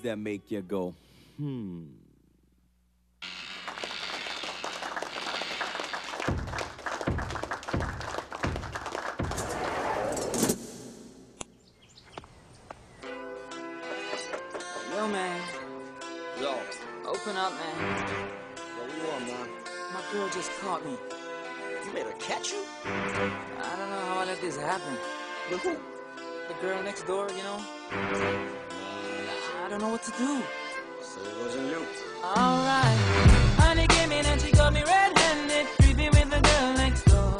things 0.00 0.02
that 0.02 0.18
make 0.18 0.50
you 0.50 0.62
go, 0.62 0.94
hmm. 1.36 1.84
Yo, 14.94 15.08
man. 15.08 15.40
Yo, 16.40 16.54
Open 17.06 17.36
up, 17.36 17.52
man. 17.52 17.94
what 18.76 18.96
you 18.96 19.08
want, 19.08 19.26
man? 19.26 19.48
My 19.94 20.02
girl 20.12 20.28
just 20.28 20.50
caught 20.60 20.84
me. 20.84 20.96
You 21.84 21.92
made 21.92 22.06
her 22.06 22.12
catch 22.18 22.52
you? 22.52 22.64
I 22.84 23.76
don't 23.78 23.90
know 23.90 24.00
how 24.08 24.18
I 24.20 24.24
let 24.26 24.40
this 24.40 24.56
happen. 24.56 24.96
With 25.50 25.60
who? 25.62 25.76
The 26.48 26.54
girl 26.60 26.82
next 26.82 27.06
door, 27.06 27.28
you 27.30 27.42
know? 27.42 28.59
I 29.70 29.74
don't 29.74 29.82
know 29.82 29.88
what 29.90 30.02
to 30.02 30.10
do. 30.18 30.42
So 31.00 31.20
it 31.20 31.36
wasn't 31.40 31.68
you. 31.70 31.86
Alright. 32.24 32.98
Honey 33.56 33.86
came 33.86 34.10
in 34.10 34.26
and 34.26 34.40
she 34.40 34.50
got 34.50 34.72
me 34.72 34.82
red-handed, 34.82 35.66
creepy 35.78 36.08
with 36.08 36.28
the 36.28 36.40
girl 36.40 36.72
next 36.74 37.04
door. 37.04 37.38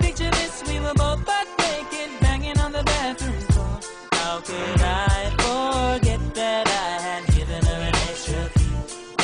Picture 0.00 0.28
this, 0.32 0.64
we 0.66 0.80
were 0.80 0.94
both 0.94 1.24
butt 1.24 1.46
naked, 1.60 2.10
banging 2.20 2.58
on 2.58 2.72
the 2.72 2.82
bathroom 2.82 3.38
door. 3.54 3.78
How 4.14 4.40
could 4.40 4.80
I 4.82 5.30
forget 5.38 6.34
that 6.34 6.66
I 6.66 7.00
had 7.00 7.26
given 7.36 7.64
her 7.64 7.80
an 7.86 7.94
extra 8.10 8.50
key? 8.56 8.74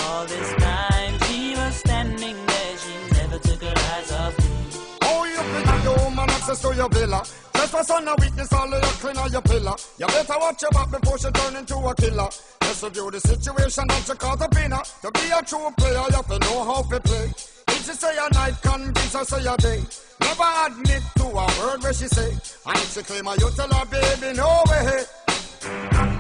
All 0.05 0.25
this 0.27 0.53
time 0.63 1.19
she 1.27 1.57
was 1.57 1.75
standing 1.75 2.37
there, 2.47 2.77
she 2.79 2.95
never 3.15 3.39
took 3.41 3.61
her 3.61 3.75
eyes 3.91 4.13
off 4.13 4.39
me. 4.39 4.55
Oh, 5.03 5.25
you 5.25 5.43
pity 5.51 5.83
your 5.83 5.99
woman 5.99 6.31
access 6.31 6.63
to 6.63 6.73
your 6.77 6.89
villa. 6.91 7.25
Trespass 7.73 7.97
on 7.97 8.07
a 8.07 8.15
weakness, 8.21 8.53
all 8.53 8.67
of 8.67 8.83
your 8.83 8.93
clean 9.01 9.17
on 9.17 9.33
your 9.33 9.41
pillar. 9.41 9.73
You 9.99 10.07
better 10.07 10.39
watch 10.39 10.61
your 10.61 10.71
back 10.73 10.91
before 10.91 11.17
she 11.17 11.31
turn 11.31 11.57
into 11.57 11.77
a 11.77 11.95
killer. 11.95 12.29
Just 12.61 12.83
review 12.83 13.11
the 13.11 13.21
situation 13.21 13.85
that 13.89 14.07
you 14.07 14.15
caught 14.15 14.43
up 14.43 14.57
in 14.59 14.73
her. 14.73 14.83
To 15.01 15.11
be 15.11 15.31
a 15.33 15.43
true 15.43 15.71
player, 15.79 16.05
you 16.11 16.17
have 16.17 16.29
to 16.29 16.39
know 16.39 16.65
how 16.65 16.83
to 16.83 17.01
play. 17.01 17.33
If 17.69 17.87
she 17.87 17.93
say 17.93 18.15
a 18.15 18.35
night, 18.35 18.61
convince 18.61 19.15
her 19.15 19.25
say 19.25 19.47
a 19.47 19.57
day. 19.57 19.81
Never 20.21 20.51
admit 20.67 21.03
to 21.17 21.25
a 21.25 21.47
word 21.61 21.83
where 21.83 21.95
she 21.95 22.09
say. 22.09 22.31
And 22.67 22.77
if 22.77 22.93
she 22.93 23.03
claim 23.05 23.25
her, 23.25 23.37
you 23.41 23.51
tell 23.57 23.73
her, 23.73 23.87
baby, 23.87 24.37
no 24.37 24.63
way. 24.69 25.05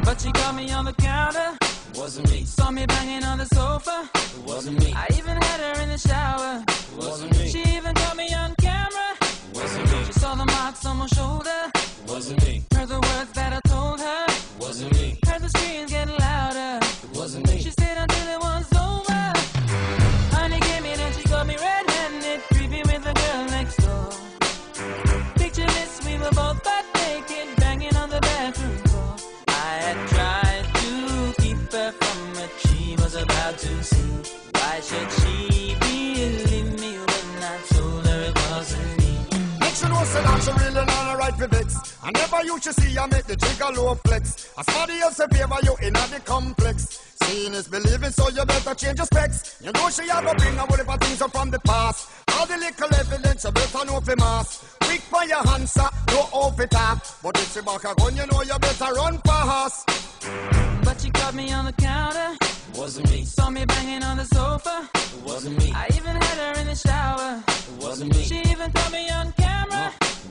But 0.04 0.20
she 0.22 0.32
got 0.32 0.54
me 0.54 0.72
on 0.72 0.86
the 0.86 0.94
counter. 0.94 1.58
Wasn't 1.94 2.30
me. 2.30 2.44
Saw 2.46 2.70
me 2.70 2.86
banging 2.86 3.24
on 3.24 3.36
the 3.36 3.46
sofa. 3.52 4.08
Wasn't 4.46 4.78
me. 4.78 4.94
I 4.96 5.06
even 5.18 5.36
had 5.36 5.60
her 5.60 5.82
in 5.82 5.90
the 5.90 5.98
shower. 5.98 6.64
Wasn't 6.96 7.30
me. 7.38 7.48
She 7.48 7.60
even 7.76 7.94
caught 7.94 8.16
me 8.16 8.32
on 8.32 8.54
camera. 8.58 8.91
She 10.12 10.20
saw 10.20 10.35
the 10.35 10.44
marks 10.44 10.85
on 10.85 10.98
my 10.98 11.07
shoulder. 11.07 11.70
It 11.75 12.11
wasn't 12.11 12.44
me. 12.44 12.62
Heard 12.75 12.88
the 12.88 13.01
words 13.01 13.33
that 13.33 13.55
I 13.55 13.61
told 13.66 13.98
her. 13.98 14.25
It 14.29 14.61
wasn't 14.61 14.92
me. 14.92 15.18
Heard 15.27 15.40
the 15.40 15.48
screams 15.48 15.90
getting 15.90 16.16
louder. 16.18 16.81
It 16.83 17.16
wasn't 17.16 17.46
me. 17.48 17.61
She 17.61 17.70
not 41.42 41.52
a 41.52 41.57
right 41.57 41.64
for 41.66 41.74
vex. 41.74 41.98
I 42.02 42.11
never 42.11 42.44
used 42.44 42.62
to 42.64 42.72
see 42.72 42.94
her 42.94 43.07
make 43.09 43.24
the 43.24 43.37
trigger 43.37 43.81
low 43.81 43.94
flex. 44.07 44.52
As 44.59 44.66
somebody 44.66 45.00
else 45.00 45.18
a 45.20 45.28
favor 45.28 45.59
you 45.62 45.76
in 45.83 45.92
the 45.92 46.20
complex. 46.24 47.16
Seeing 47.24 47.55
is 47.55 47.68
believing, 47.68 48.11
so 48.11 48.28
you 48.31 48.44
better 48.44 48.74
change 48.74 48.98
your 48.98 49.07
specs. 49.07 49.61
You 49.62 49.72
know 49.72 49.90
she 49.90 50.09
have 50.09 50.24
a 50.24 50.26
go 50.26 50.35
bring 50.35 50.59
a 50.59 50.62
whatever 50.66 50.96
things 50.98 51.22
up 51.22 51.33
from 51.33 51.50
the 51.50 51.61
past. 51.61 52.11
All 52.35 52.46
the 52.46 52.57
little 52.57 52.94
evidence 52.94 53.44
you 53.44 53.52
better 53.52 53.85
know 53.87 54.00
for 54.00 54.16
mass. 54.16 54.76
Quick 54.81 55.02
by 55.11 55.24
your 55.24 55.46
answer, 55.48 55.88
no 56.09 56.20
off 56.33 56.59
it 56.61 56.74
up. 56.74 56.98
But 57.22 57.37
if 57.38 57.52
she 57.52 57.61
back 57.61 57.85
a 57.85 57.94
gun, 57.94 58.16
you 58.16 58.26
know 58.26 58.42
you 58.42 58.59
better 58.59 58.92
run 58.94 59.18
fast. 59.18 59.88
But 60.85 61.00
she 61.00 61.11
caught 61.11 61.35
me 61.35 61.52
on 61.52 61.66
the 61.66 61.72
counter. 61.72 62.37
It 62.40 62.78
wasn't 62.78 63.11
me. 63.11 63.24
Saw 63.24 63.50
me 63.50 63.64
banging 63.64 64.02
on 64.02 64.16
the 64.16 64.24
sofa. 64.24 64.88
It 64.94 65.22
wasn't 65.22 65.59
me. 65.59 65.72
I 65.74 65.87
even 65.94 66.16
had 66.16 66.38
her 66.38 66.61
in 66.61 66.66
the 66.66 66.74
shower. 66.74 67.42
It 67.46 67.83
wasn't 67.83 68.14
me. 68.16 68.22
She 68.22 68.40
even 68.50 68.72
caught 68.72 68.92
me 68.92 69.11
on 69.11 69.33
camera. 69.33 69.92
It 70.00 70.12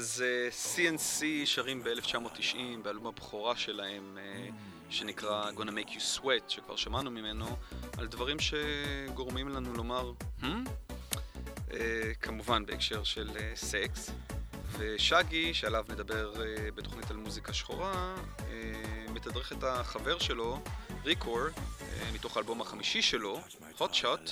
אז 0.00 0.24
uh, 0.26 0.76
CNC 0.76 1.22
שרים 1.44 1.82
ב-1990 1.82 2.56
באלבום 2.82 3.06
הבכורה 3.06 3.56
שלהם, 3.56 4.18
uh, 4.18 4.52
שנקרא 4.90 5.50
Gonna 5.50 5.70
Make 5.70 5.90
You 5.90 6.18
Sweat, 6.18 6.48
שכבר 6.48 6.76
שמענו 6.76 7.10
ממנו, 7.10 7.56
על 7.98 8.06
דברים 8.06 8.36
שגורמים 8.40 9.48
לנו 9.48 9.72
לומר, 9.74 10.12
hmm? 10.40 10.44
uh, 11.68 11.72
כמובן 12.20 12.66
בהקשר 12.66 13.04
של 13.04 13.28
uh, 13.28 13.40
סקס. 13.56 14.10
ושגי, 14.78 15.54
שעליו 15.54 15.84
נדבר 15.88 16.32
uh, 16.32 16.74
בתוכנית 16.74 17.10
על 17.10 17.16
מוזיקה 17.16 17.52
שחורה, 17.52 18.14
uh, 18.38 18.42
מתדרך 19.10 19.52
את 19.52 19.64
החבר 19.64 20.18
שלו, 20.18 20.60
ריקור, 21.04 21.38
uh, 21.38 21.82
מתוך 22.14 22.36
האלבום 22.36 22.60
החמישי 22.60 23.02
שלו, 23.02 23.40
Hot 23.78 23.92
Shot, 23.92 24.30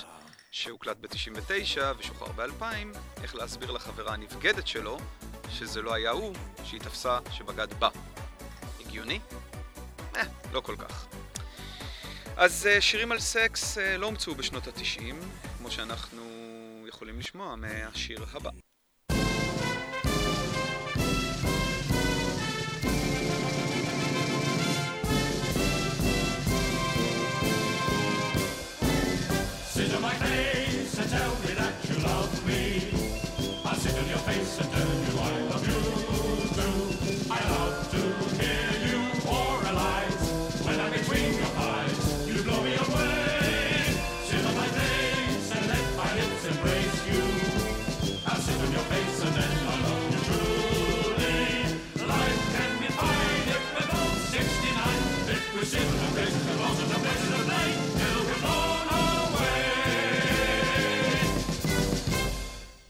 שהוקלט 0.51 0.97
ב-99 0.97 1.79
ושוחרר 1.99 2.31
ב-2000, 2.31 2.97
איך 3.23 3.35
להסביר 3.35 3.71
לחברה 3.71 4.13
הנבגדת 4.13 4.67
שלו 4.67 4.99
שזה 5.49 5.81
לא 5.81 5.93
היה 5.93 6.11
הוא 6.11 6.33
שהיא 6.63 6.79
תפסה 6.79 7.17
שבגד 7.31 7.73
בה. 7.79 7.89
הגיוני? 8.79 9.19
אה, 10.15 10.23
לא 10.53 10.61
כל 10.61 10.75
כך. 10.75 11.05
אז 12.37 12.67
אה, 12.67 12.81
שירים 12.81 13.11
על 13.11 13.19
סקס 13.19 13.77
אה, 13.77 13.97
לא 13.97 14.05
הומצאו 14.05 14.35
בשנות 14.35 14.67
ה-90, 14.67 15.01
כמו 15.57 15.71
שאנחנו 15.71 16.21
יכולים 16.87 17.19
לשמוע 17.19 17.55
מהשיר 17.55 18.25
הבא. 18.33 18.49
Sit 29.79 29.93
on 29.95 30.01
my 30.01 30.15
face 30.25 30.93
and 31.01 31.09
tell 31.15 31.33
me 31.43 31.51
that 31.61 31.75
you 31.87 31.95
love 32.09 32.33
me. 32.49 32.63
I'll 33.67 33.79
sit 33.83 33.95
on 34.01 34.07
your 34.13 34.23
face 34.29 34.53
and 34.61 34.68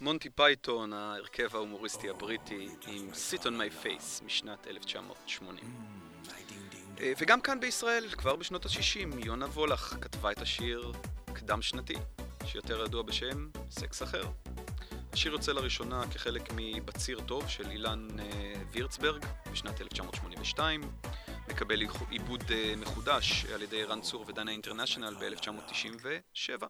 מונטי 0.09 0.29
פייתון, 0.29 0.93
ההרכב 0.93 1.55
ההומוריסטי 1.55 2.09
הבריטי, 2.09 2.67
עם 2.87 3.09
Sit 3.13 3.41
on 3.41 3.45
My 3.45 3.85
Face 3.85 4.25
משנת 4.25 4.67
1980. 4.67 5.63
אה, 6.99 7.13
וגם 7.17 7.41
כאן 7.41 7.59
בישראל, 7.59 8.09
כבר 8.09 8.35
בשנות 8.35 8.65
ה-60, 8.65 9.25
יונה 9.25 9.45
וולך 9.45 9.95
כתבה 10.01 10.31
את 10.31 10.41
השיר 10.41 10.91
קדם 11.33 11.61
שנתי, 11.61 11.93
שיותר 12.45 12.83
ידוע 12.85 13.03
בשם 13.03 13.49
סקס 13.71 14.03
אחר. 14.03 14.23
השיר 15.13 15.31
יוצא 15.31 15.51
לראשונה 15.51 16.03
כחלק 16.11 16.49
מבציר 16.55 17.19
טוב 17.25 17.47
של 17.47 17.71
אילן 17.71 18.07
אה, 18.19 18.53
וירצברג 18.71 19.25
בשנת 19.51 19.81
1982, 19.81 20.81
מקבל 21.49 21.81
עיבוד 22.09 22.43
אה, 22.51 22.73
מחודש 22.77 23.45
על 23.45 23.61
ידי 23.61 23.81
ערן 23.81 24.01
צור 24.01 24.25
ודנה 24.27 24.51
אינטרנשיונל 24.51 25.15
ב-1997. 25.19 26.65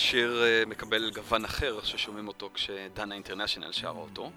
השיר 0.00 0.42
אה, 0.42 0.62
מקבל 0.66 1.10
גוון 1.14 1.44
אחר 1.44 1.80
ששומעים 1.82 2.28
אותו 2.28 2.50
כשדנה 2.54 3.14
אינטרנשיונל 3.14 3.72
שרה 3.72 3.90
אותו. 3.90 4.30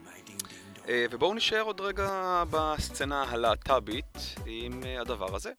אה, 0.87 1.05
ובואו 1.11 1.33
נשאר 1.33 1.61
עוד 1.61 1.81
רגע 1.81 2.43
בסצנה 2.49 3.23
הלהט"בית 3.23 4.35
עם 4.45 4.83
אה, 4.85 5.01
הדבר 5.01 5.35
הזה. 5.35 5.51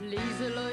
Please, 0.00 0.63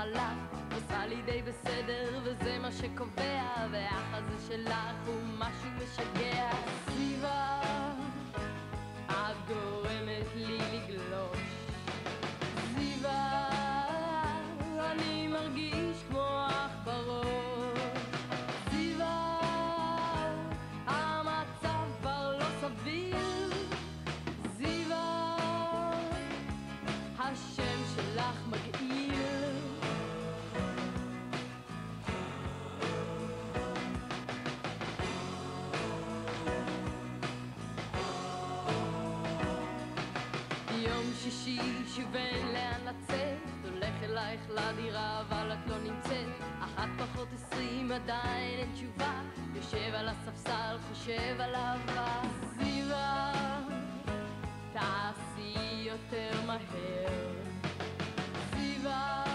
חלף, 0.00 0.62
עושה 0.74 1.06
לי 1.06 1.22
די 1.22 1.42
בסדר, 1.42 2.20
וזה 2.24 2.58
מה 2.58 2.72
שקובע, 2.72 3.66
והאח 3.72 4.04
הזה 4.12 4.46
שלך 4.48 4.74
הוא 5.06 5.22
משהו 5.38 5.70
משגע. 5.76 6.79
לדירה 44.50 45.20
אבל 45.20 45.52
את 45.52 45.70
לא 45.70 45.76
נמצאת. 45.78 46.28
אחת 46.60 46.88
פחות 46.98 47.28
עשרים 47.34 47.92
עדיין 47.92 48.58
אין 48.58 48.72
תשובה. 48.74 49.20
יושב 49.54 49.94
על 49.94 50.08
הספסל 50.08 50.76
חושב 50.90 51.40
על 51.40 51.54
אהבה 51.54 52.20
סביבה 52.54 53.32
תעשי 54.72 55.82
יותר 55.86 56.30
מהר. 56.46 57.12
סביבה 58.50 59.29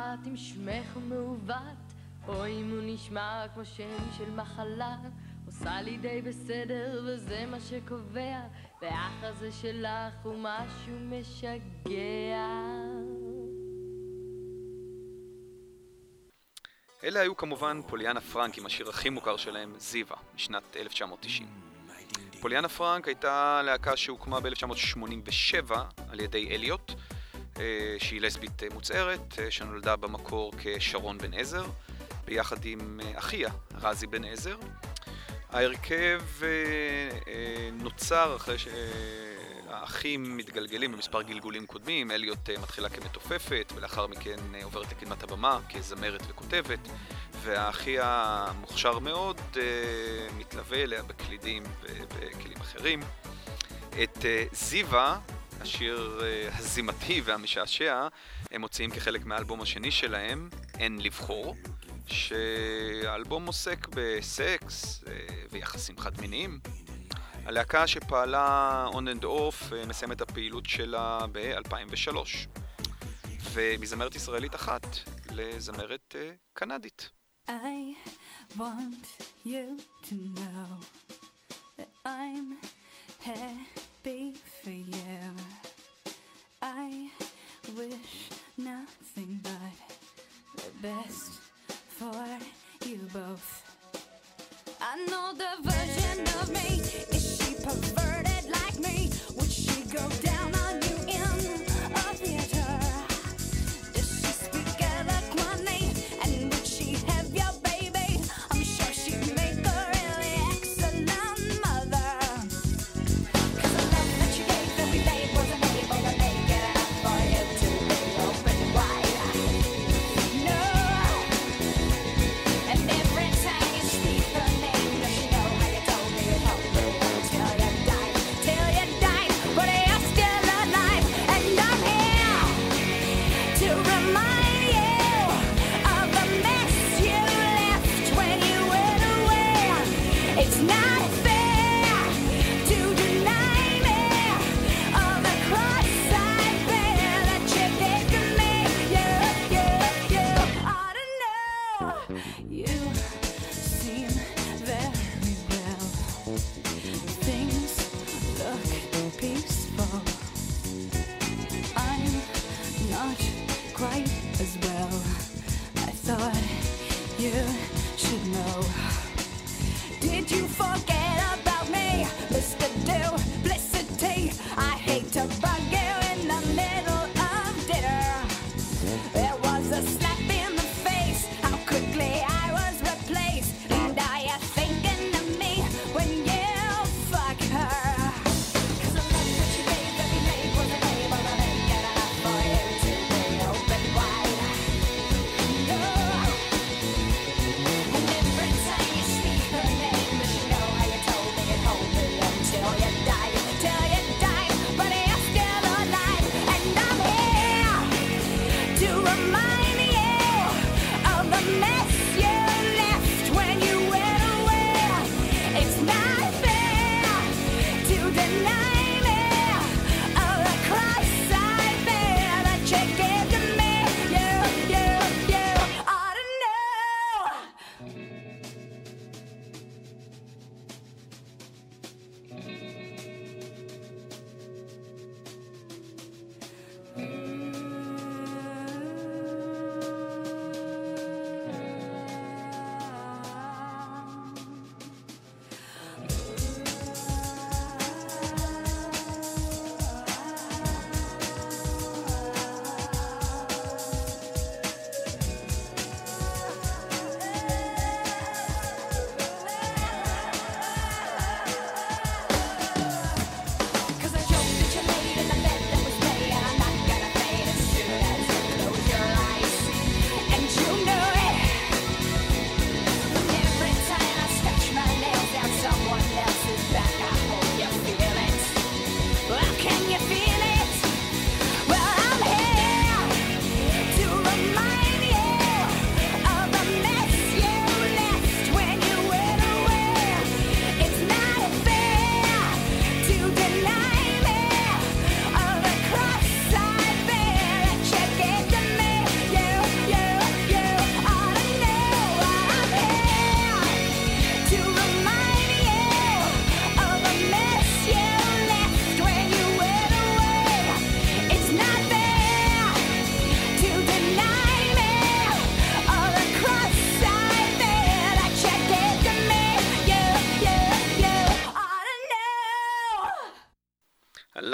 אכפת 0.00 0.26
אם 0.26 0.36
שמך 0.36 0.96
מעוות, 1.08 1.56
או 2.28 2.46
אם 2.46 2.70
הוא 2.70 2.80
נשמע 2.82 3.44
כמו 3.54 3.64
שם 3.64 4.10
של 4.18 4.30
מחלה. 4.30 4.96
עושה 5.46 5.82
לי 5.82 5.96
די 5.96 6.22
בסדר, 6.22 7.02
וזה 7.06 7.46
מה 7.46 7.60
שקובע, 7.60 8.40
והאח 8.80 9.12
הזה 9.22 9.52
שלך 9.52 10.14
הוא 10.22 10.34
משהו 10.38 10.94
משגע. 11.00 12.46
אלה 17.04 17.20
היו 17.20 17.36
כמובן 17.36 17.80
פוליאנה 17.86 18.20
פרנק 18.20 18.58
עם 18.58 18.66
השיר 18.66 18.88
הכי 18.88 19.10
מוכר 19.10 19.36
שלהם, 19.36 19.74
זיווה, 19.78 20.16
משנת 20.34 20.76
1990. 20.76 21.48
פוליאנה 22.40 22.68
פרנק 22.68 23.08
הייתה 23.08 23.62
להקה 23.64 23.96
שהוקמה 23.96 24.40
ב-1987 24.40 25.74
על 26.10 26.20
ידי 26.20 26.48
אליוט, 26.50 26.92
שהיא 27.98 28.20
לסבית 28.20 28.62
אה, 28.62 28.68
מוצהרת, 28.74 29.38
אה, 29.38 29.50
שנולדה 29.50 29.96
במקור 29.96 30.52
כשרון 30.58 31.18
בן 31.18 31.34
עזר, 31.34 31.64
ביחד 32.24 32.64
עם 32.64 33.00
אה, 33.04 33.18
אחיה, 33.18 33.50
רזי 33.74 34.06
בן 34.06 34.24
עזר. 34.24 34.56
ההרכב 35.52 36.20
אה, 36.42 36.48
אה, 37.28 37.70
נוצר 37.72 38.36
אחרי 38.36 38.56
שהאחים 38.58 40.36
מתגלגלים 40.36 40.92
במספר 40.92 41.22
גלגולים 41.22 41.66
קודמים, 41.66 42.10
אליוט 42.10 42.50
אה, 42.50 42.58
מתחילה 42.62 42.88
כמתופפת 42.88 43.72
ולאחר 43.76 44.06
מכן 44.06 44.38
אה, 44.54 44.64
עוברת 44.64 44.92
לקדמת 44.92 45.22
הבמה 45.22 45.58
כזמרת 45.74 46.22
וכותבת 46.28 46.88
והאחי 47.42 47.96
המוכשר 48.00 48.98
מאוד 48.98 49.40
אה, 49.56 49.62
מתלווה 50.38 50.82
אליה 50.82 51.02
בקלידים 51.02 51.62
ובכלים 51.82 52.56
אחרים. 52.60 53.00
את 54.02 54.24
אה, 54.24 54.44
זיווה, 54.52 55.18
השיר 55.60 56.20
אה, 56.22 56.48
הזימתי 56.58 57.20
והמשעשע, 57.24 58.08
הם 58.50 58.60
מוציאים 58.60 58.90
כחלק 58.90 59.24
מהאלבום 59.24 59.60
השני 59.60 59.90
שלהם, 59.90 60.48
אין 60.78 61.00
לבחור, 61.00 61.56
שהאלבום 62.06 63.46
עוסק 63.46 63.86
בסקס 63.90 65.04
אה, 65.06 65.12
ויחסים 65.50 65.98
חד-מיניים. 65.98 66.60
הלהקה 67.44 67.86
שפעלה 67.86 68.86
on 68.92 69.20
and 69.20 69.24
off 69.24 69.74
אה, 69.74 69.86
מסיימת 69.86 70.16
את 70.16 70.30
הפעילות 70.30 70.66
שלה 70.66 71.18
ב-2003. 71.32 72.16
ומזמרת 73.52 74.14
ישראלית 74.14 74.54
אחת 74.54 74.86
לזמרת 75.30 76.16
קנדית. 76.52 77.10
I 77.48 77.96
want 78.56 79.06
you 79.44 79.78
to 80.08 80.14
know 80.36 80.70
that 81.78 81.90
I'm 82.04 82.48
happy 83.26 83.89
for 84.02 84.70
you. 84.70 84.94
I 86.62 87.10
wish 87.76 88.30
nothing 88.56 89.40
but 89.42 89.52
the 90.56 90.70
best 90.88 91.32
for 91.68 92.26
you 92.86 92.98
both. 93.12 93.62
I 94.80 94.96
know 95.04 95.32
the 95.34 95.68
version 95.68 96.20
of 96.40 96.50
me. 96.50 96.80
Is 97.14 97.42
she 97.42 97.54
perverted 97.56 98.50
like 98.50 98.78
me? 98.78 99.10
Would 99.36 99.50
she 99.50 99.82
go 99.84 100.08
down 100.22 100.29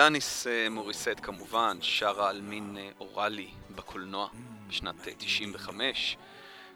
אלניס 0.07 0.47
אה, 0.47 0.71
מוריסט 0.71 1.21
כמובן 1.23 1.79
שרה 1.81 2.31
על 2.31 2.41
מין 2.41 2.77
אה, 2.81 2.89
אוראלי 3.01 3.49
בקולנוע 3.77 4.29
בשנת 4.69 5.09
אה, 5.09 5.13
95 5.19 6.17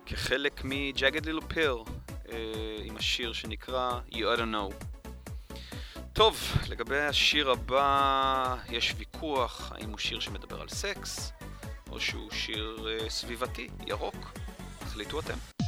כחלק 0.06 0.60
מג'אגד 0.64 1.26
לילו 1.26 1.48
פיר 1.48 1.84
עם 2.84 2.96
השיר 2.96 3.32
שנקרא 3.32 4.00
You 4.10 4.14
I 4.14 4.38
Don't 4.38 4.54
Know. 4.54 4.84
טוב, 6.12 6.52
לגבי 6.68 7.00
השיר 7.00 7.50
הבא 7.50 8.56
יש 8.70 8.94
ויכוח 8.98 9.72
האם 9.74 9.90
הוא 9.90 9.98
שיר 9.98 10.20
שמדבר 10.20 10.60
על 10.60 10.68
סקס 10.68 11.32
או 11.90 12.00
שהוא 12.00 12.30
שיר 12.30 12.86
סביבתי, 13.08 13.68
ירוק. 13.86 14.32
החליטו 14.80 15.20
אתם. 15.20 15.59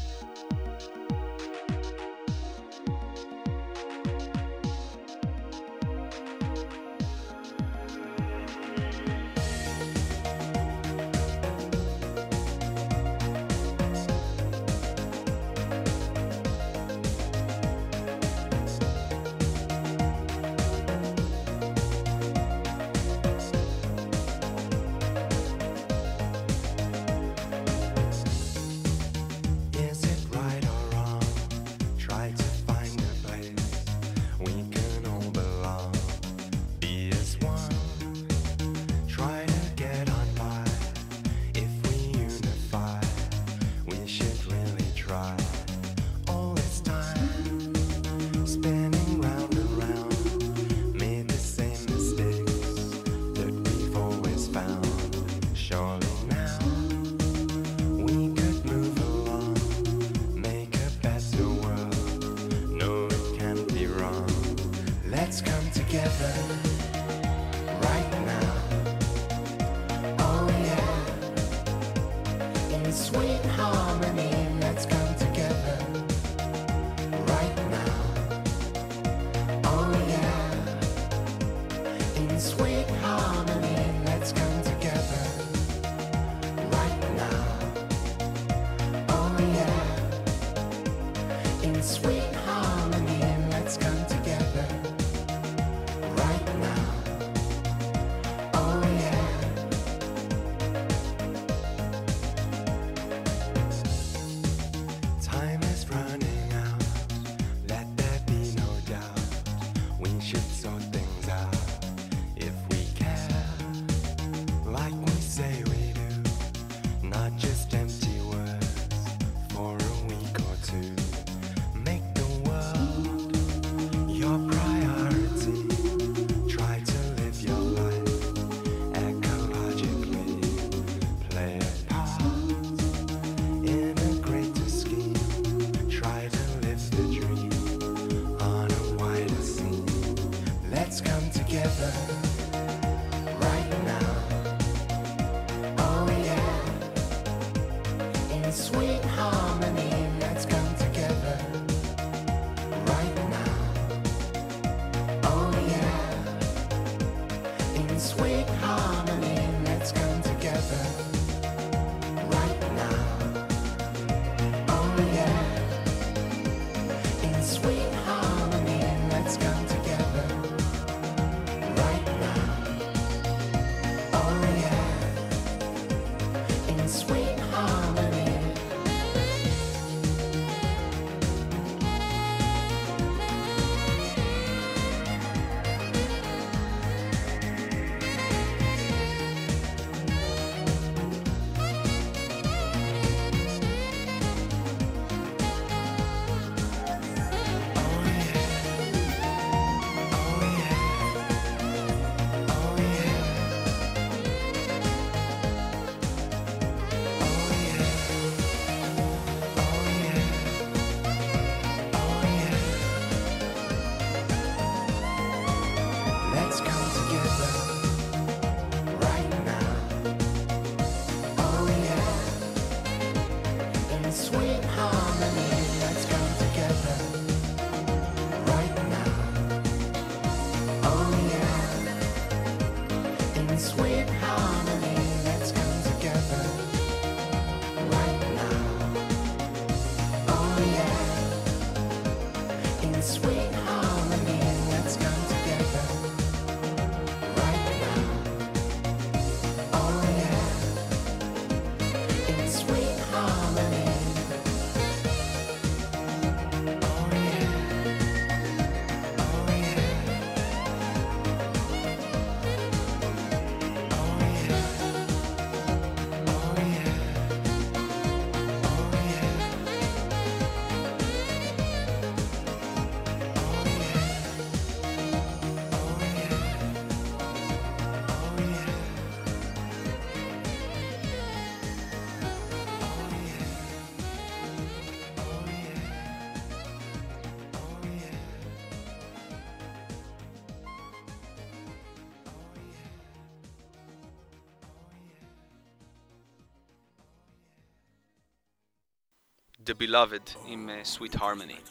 The 299.66 299.82
Beloved 299.82 300.38
עם 300.46 300.70
אה, 300.70 300.82
Sweet 300.96 301.16
Harmony. 301.16 301.70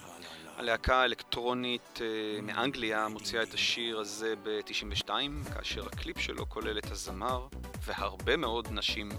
הלהקה 0.57 0.95
האלקטרונית 0.95 1.99
אה, 2.01 2.41
מאנגליה 2.41 3.07
מוציאה 3.07 3.43
את 3.43 3.53
השיר 3.53 3.99
הזה 3.99 4.33
ב-92, 4.43 5.09
כאשר 5.53 5.85
הקליפ 5.85 6.19
שלו 6.19 6.49
כולל 6.49 6.77
את 6.77 6.91
הזמר 6.91 7.47
והרבה 7.83 8.37
מאוד 8.37 8.67
נשים, 8.71 9.09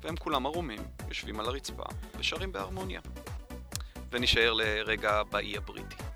והם 0.00 0.16
כולם 0.16 0.46
ערומים, 0.46 0.80
יושבים 1.08 1.40
על 1.40 1.46
הרצפה 1.46 1.84
ושרים 2.18 2.52
בהרמוניה. 2.52 3.00
ונשאר 4.10 4.52
לרגע 4.52 5.22
באי 5.22 5.56
הבריטי. 5.56 6.07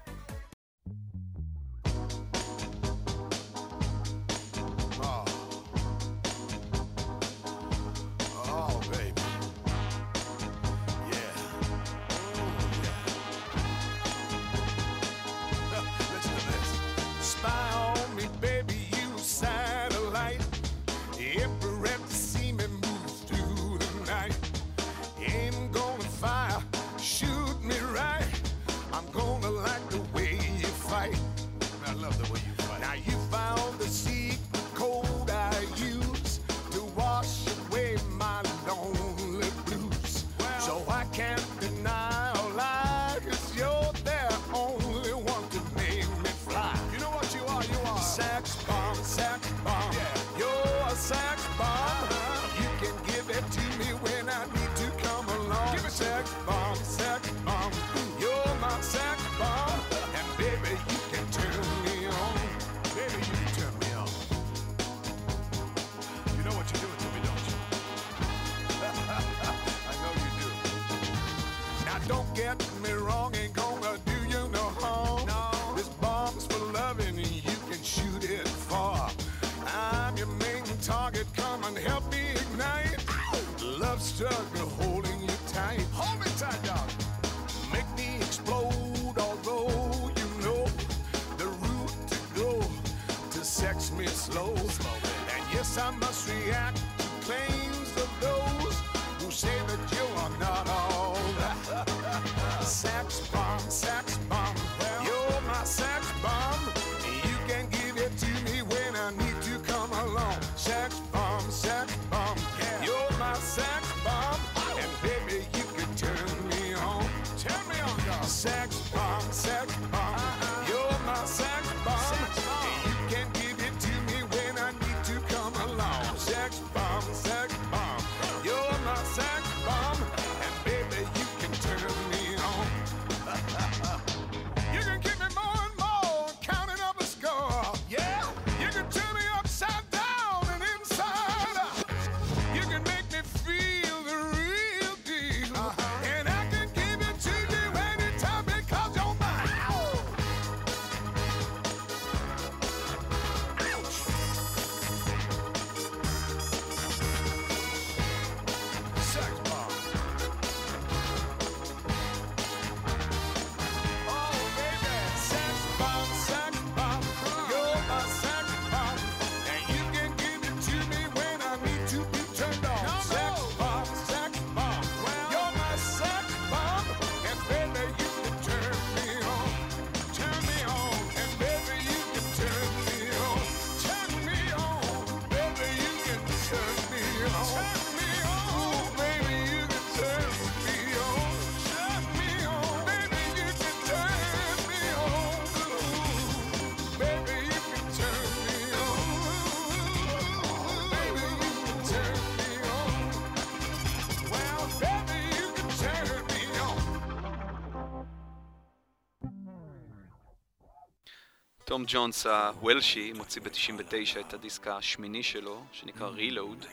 תום 211.73 211.85
ג'ונס 211.87 212.27
הוולשי 212.27 213.13
מוציא 213.13 213.43
ב-99 213.43 214.21
את 214.21 214.35
הדיסק 214.35 214.67
השמיני 214.67 215.23
שלו, 215.23 215.65
שנקרא 215.73 216.11
Reload, 216.11 216.67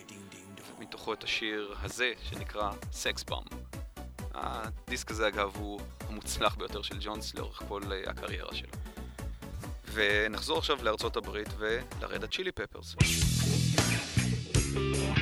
מתוכו 0.79 1.13
את 1.13 1.23
השיר 1.23 1.75
הזה, 1.81 2.11
שנקרא 2.29 2.71
Sex 2.71 3.31
Bomb. 3.31 3.55
הדיסק 4.33 5.11
הזה 5.11 5.27
אגב 5.27 5.55
הוא 5.55 5.81
המוצלח 6.09 6.55
ביותר 6.55 6.81
של 6.81 6.95
ג'ונס 6.99 7.35
לאורך 7.35 7.61
כל 7.67 7.81
אה, 7.91 8.01
הקריירה 8.11 8.55
שלו. 8.55 8.69
ונחזור 9.93 10.57
עכשיו 10.57 10.83
לארצות 10.83 11.17
הברית 11.17 11.49
ולרד 11.57 12.23
הצ'ילי 12.23 12.51
פפרס. 12.51 12.95
thank 14.73 15.18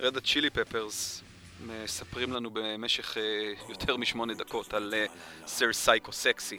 Red 0.00 0.16
Hot 0.16 0.29
Chili 0.29 0.50
Peppers 0.50 1.22
מספרים 1.66 2.32
לנו 2.32 2.50
במשך 2.50 3.18
אה, 3.18 3.22
יותר 3.68 3.96
משמונה 3.96 4.34
דקות 4.34 4.74
על 4.74 4.94
Sir 5.46 5.72
Psycho 5.72 6.12
Sexy. 6.12 6.58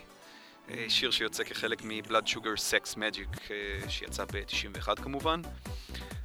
שיר 0.88 1.11
שיוצא 1.11 1.43
כחלק 1.43 1.81
מבלאד 1.83 2.27
שוגר 2.27 2.57
סקס 2.57 2.97
מג'יק 2.97 3.29
שיצא 3.89 4.25
ב-91 4.25 5.01
כמובן. 5.03 5.41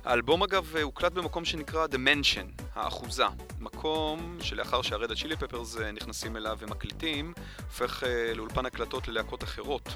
האלבום 0.05 0.43
אגב 0.43 0.77
אה, 0.77 0.83
הוקלט 0.83 1.13
במקום 1.13 1.45
שנקרא 1.45 1.87
The 1.87 1.97
Mansion, 1.97 2.63
האחוזה. 2.75 3.25
מקום 3.61 4.39
שלאחר 4.41 4.83
שה- 4.83 4.99
Red 4.99 5.11
Hot 5.11 5.20
Chili 5.21 5.37
Peppers 5.37 5.77
נכנסים 5.77 6.37
אליו 6.37 6.59
ומקליטים, 6.61 7.33
הופך 7.57 8.05
אה, 8.05 8.35
לאולפן 8.35 8.67
הקלטות 8.67 9.09
ללהקות 9.09 9.45
אחרות. 9.45 9.89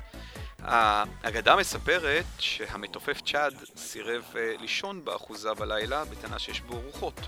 האגדה 0.66 1.56
מספרת 1.56 2.24
שהמתופף 2.38 3.20
צ'אד 3.26 3.54
סירב 3.76 4.24
לישון 4.34 5.04
באחוזה 5.04 5.54
בלילה 5.54 6.04
בטענה 6.04 6.38
שיש 6.38 6.60
בו 6.60 6.80
רוחות. 6.80 7.20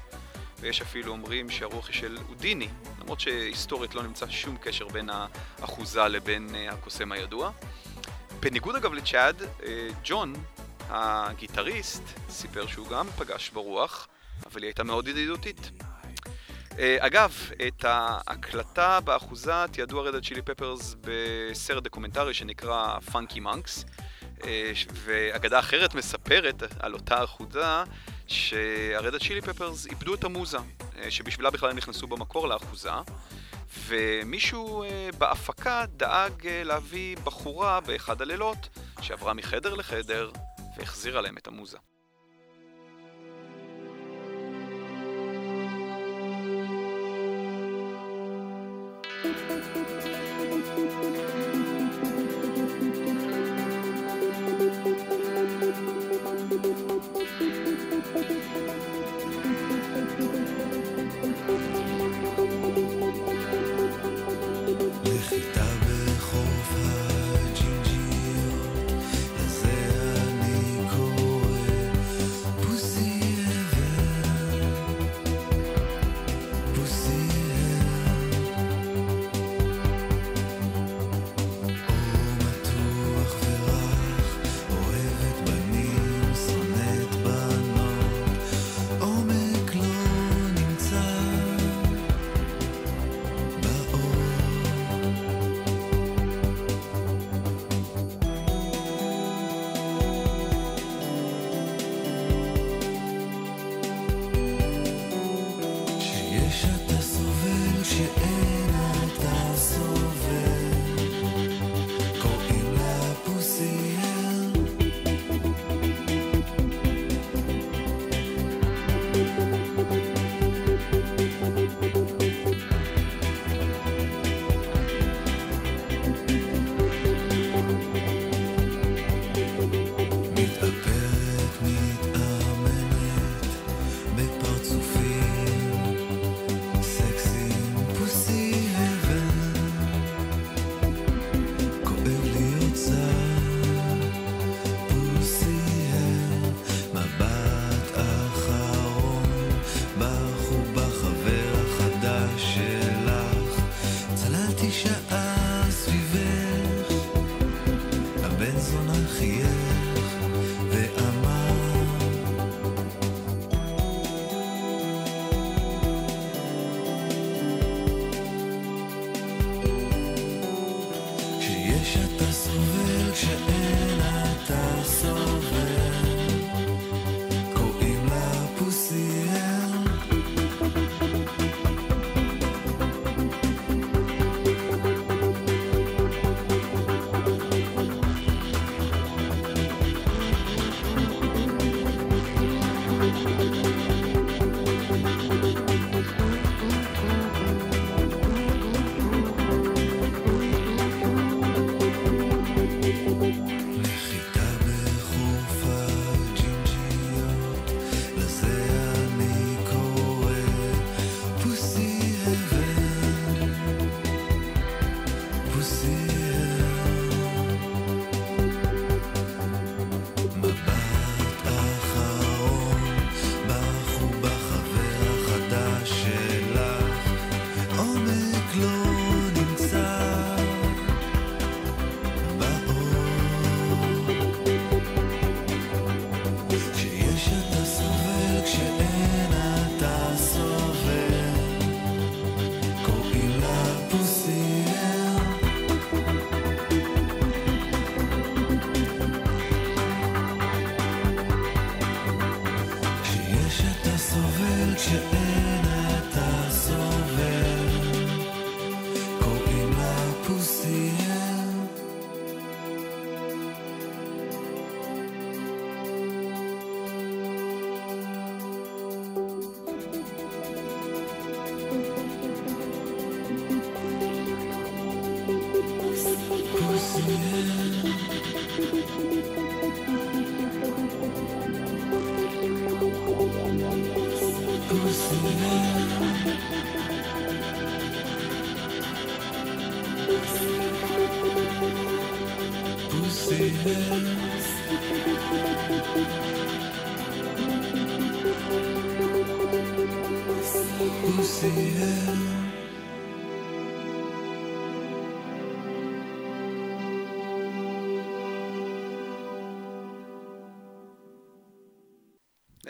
ויש 0.60 0.82
אפילו 0.82 1.12
אומרים 1.12 1.50
שהרוח 1.50 1.88
היא 1.88 1.96
של 1.96 2.18
הודיני, 2.28 2.68
למרות 3.00 3.20
שהיסטורית 3.20 3.94
לא 3.94 4.02
נמצא 4.02 4.28
שום 4.30 4.56
קשר 4.56 4.88
בין 4.88 5.10
האחוזה 5.58 6.08
לבין 6.08 6.54
הקוסם 6.70 7.12
הידוע. 7.12 7.50
בניגוד 8.40 8.76
אגב 8.76 8.92
לצ'אד, 8.92 9.42
ג'ון, 10.04 10.34
הגיטריסט, 10.88 12.02
סיפר 12.28 12.66
שהוא 12.66 12.88
גם 12.88 13.06
פגש 13.10 13.50
ברוח, 13.50 14.08
אבל 14.46 14.62
היא 14.62 14.68
הייתה 14.68 14.84
מאוד 14.84 15.08
ידידותית. 15.08 15.70
אגב, 16.78 17.32
את 17.66 17.84
ההקלטה 17.84 19.00
באחוזה 19.00 19.64
תיעדו 19.72 20.00
ה- 20.00 20.10
Red 20.10 20.24
Hot 20.24 20.31
Chili 20.31 20.42
Peppers 20.42 20.94
בסרט 21.00 21.82
דוקומנטרי 21.82 22.34
שנקרא 22.34 22.98
Funky 23.00 23.40
Monks, 23.40 23.84
ואגדה 24.92 25.58
אחרת 25.58 25.94
מספרת 25.94 26.62
על 26.80 26.94
אותה 26.94 27.24
אחוזה 27.24 27.82
שהרד 28.26 29.16
צ'ילי 29.16 29.40
פפרס 29.40 29.86
איבדו 29.86 30.14
את 30.14 30.24
המוזה, 30.24 30.58
שבשבילה 31.10 31.50
בכלל 31.50 31.70
הם 31.70 31.76
נכנסו 31.76 32.06
במקור 32.06 32.48
לאחוזה, 32.48 32.92
ומישהו 33.86 34.84
בהפקה 35.18 35.84
דאג 35.96 36.46
להביא 36.46 37.16
בחורה 37.16 37.80
באחד 37.80 38.22
הלילות 38.22 38.68
שעברה 39.00 39.34
מחדר 39.34 39.74
לחדר 39.74 40.30
והחזירה 40.76 41.20
להם 41.20 41.36
את 41.36 41.46
המוזה. 41.46 41.78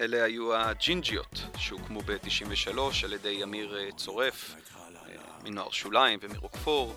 אלה 0.09 0.25
היו 0.25 0.55
הג'ינג'יות 0.55 1.43
שהוקמו 1.57 2.01
ב-93 2.01 2.79
על 3.05 3.13
ידי 3.13 3.43
אמיר 3.43 3.79
אה, 3.79 3.93
צורף 3.97 4.55
אה, 5.09 5.15
מנוער 5.45 5.71
שוליים 5.71 6.19
ומרוקפור 6.23 6.97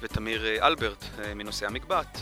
ותמיר 0.00 0.46
אה, 0.46 0.66
אלברט 0.66 1.04
מנושאי 1.36 1.66
המגבעת. 1.66 2.18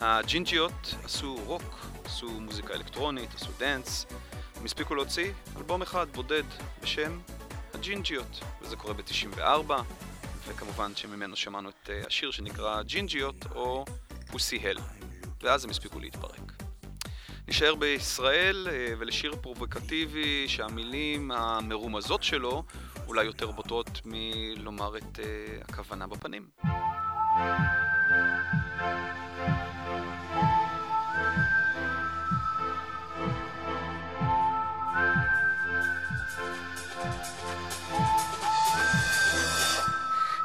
הג'ינג'יות 0.00 0.94
עשו 1.04 1.36
רוק, 1.46 1.86
עשו 2.04 2.40
מוזיקה 2.40 2.74
אלקטרונית, 2.74 3.34
עשו 3.34 3.50
דאנס. 3.58 4.06
הם 4.56 4.64
הספיקו 4.64 4.94
להוציא 4.94 5.32
אלבום 5.56 5.82
אחד 5.82 6.06
בודד 6.12 6.44
בשם 6.82 7.18
הג'ינג'יות, 7.74 8.40
וזה 8.62 8.76
קורה 8.76 8.94
ב-94, 8.94 9.72
וכמובן 10.46 10.96
שממנו 10.96 11.36
שמענו 11.36 11.68
את 11.68 11.90
השיר 12.06 12.30
שנקרא 12.30 12.82
ג'ינג'יות 12.82 13.46
או 13.54 13.84
פוסי 14.30 14.58
הל, 14.68 14.76
ואז 15.42 15.64
הם 15.64 15.70
הספיקו 15.70 16.00
להתפרק. 16.00 16.67
נשאר 17.48 17.74
בישראל 17.74 18.68
אה, 18.70 18.94
ולשיר 18.98 19.34
פרובוקטיבי 19.40 20.48
שהמילים 20.48 21.30
המרומזות 21.30 22.22
שלו 22.22 22.62
אולי 23.06 23.24
יותר 23.24 23.50
בוטות 23.50 24.00
מלומר 24.04 24.96
את 24.96 25.18
אה, 25.18 25.24
הכוונה 25.68 26.06
בפנים. 26.06 26.48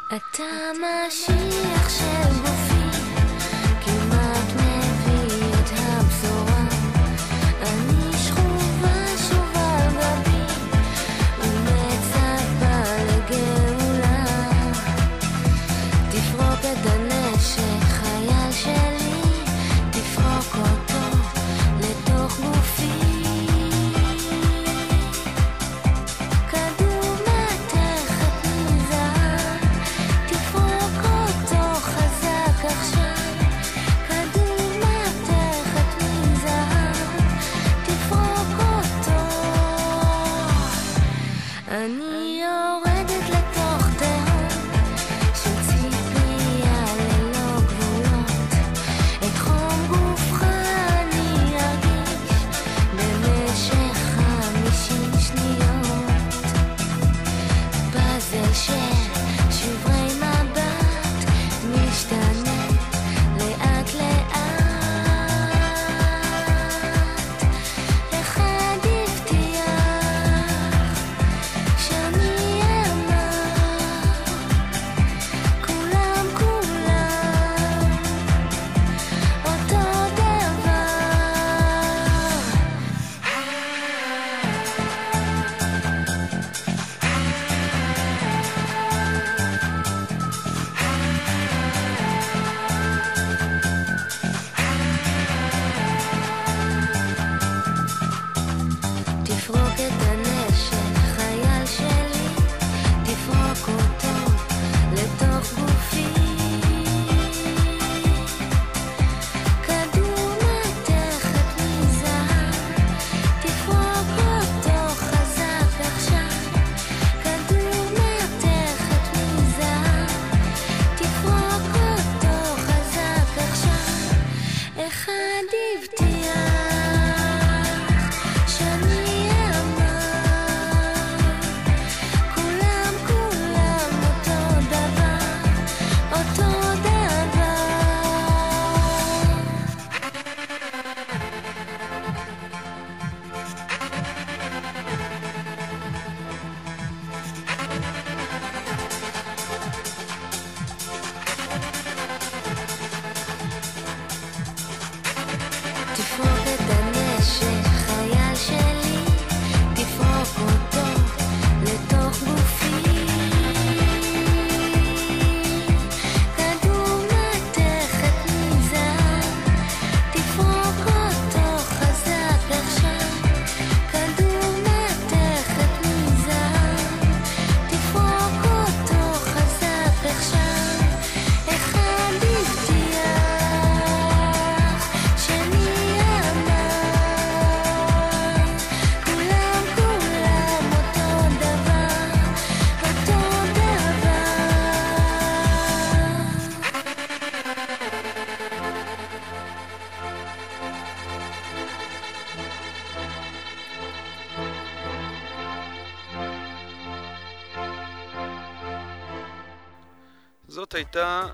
אתה 0.08 0.72
משיח 0.74 1.90
של 1.90 2.42
גופי, 2.42 2.63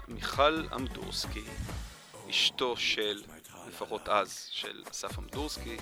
מיכל 0.07 0.64
אמדורסקי, 0.76 1.44
אשתו 2.30 2.78
של, 2.78 3.22
לפחות 3.68 4.10
אז, 4.10 4.48
של 4.52 4.84
אסף 4.91 5.20
אמדורסקי. 5.20 5.78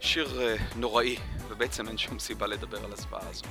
שיר 0.00 0.42
אה, 0.42 0.56
נוראי, 0.76 1.16
ובעצם 1.48 1.88
אין 1.88 1.98
שום 1.98 2.18
סיבה 2.18 2.46
לדבר 2.46 2.84
על 2.84 2.92
הזוועה 2.92 3.28
הזו. 3.28 3.44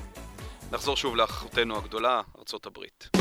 נחזור 0.72 0.98
שוב 0.98 1.16
לאחותנו 1.16 1.78
הגדולה, 1.78 2.22
ארצות 2.38 2.66
הברית. 2.66 3.19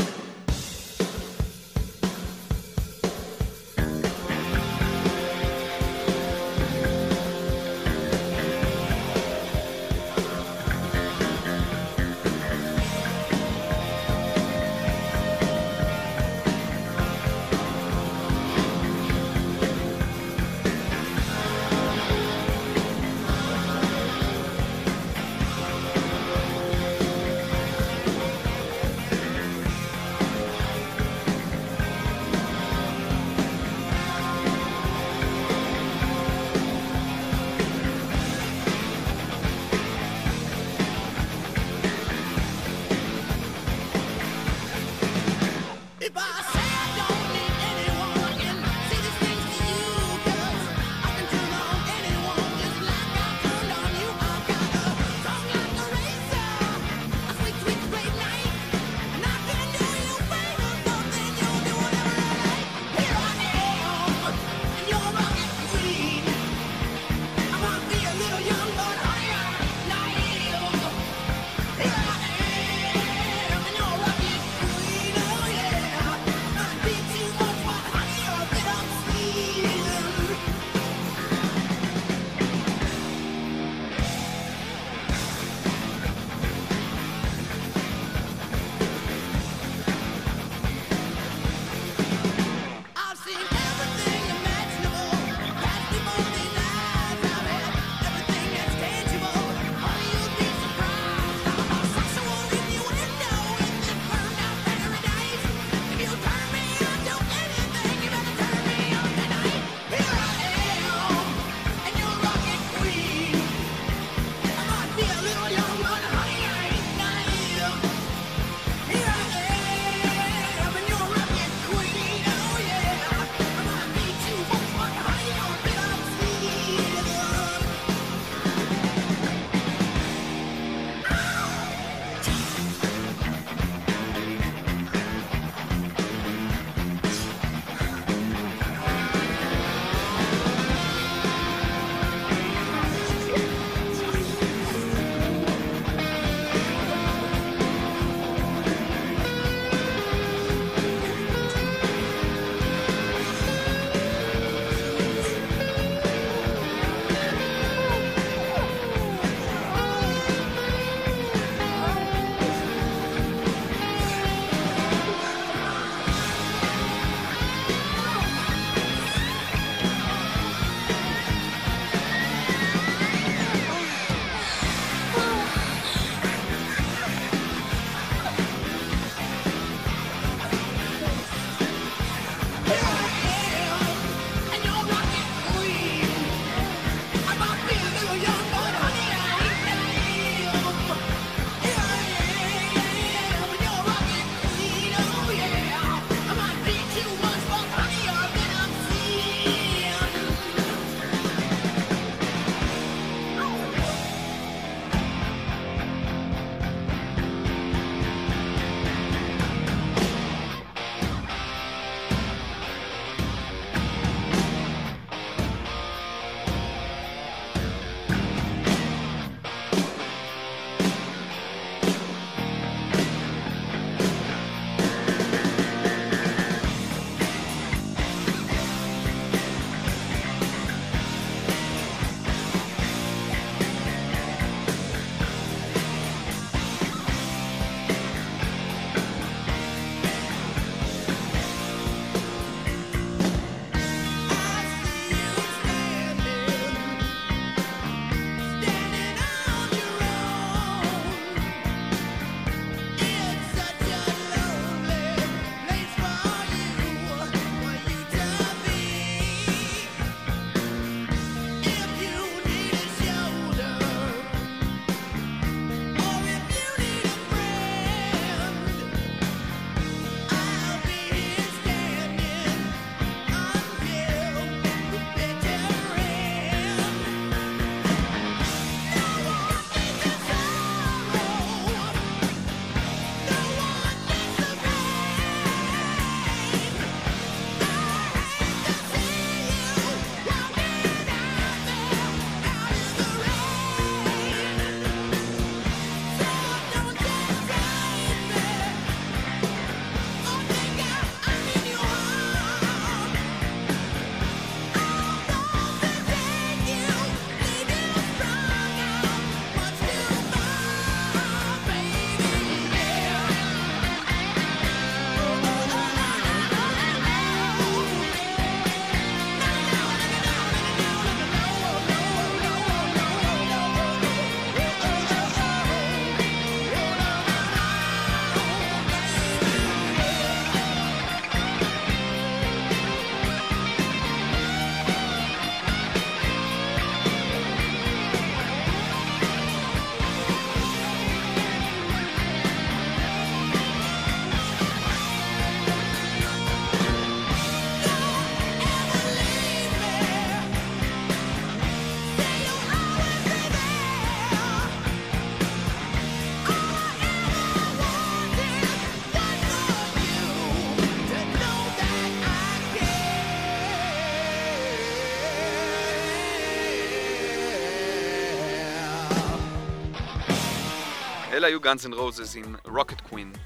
אלה 371.39 371.47
היו 371.47 371.59
Guns 371.61 371.85
N' 371.85 371.93
Roses 371.93 372.37
עם 372.37 372.55
Rocket 372.65 373.11
Queen, 373.11 373.37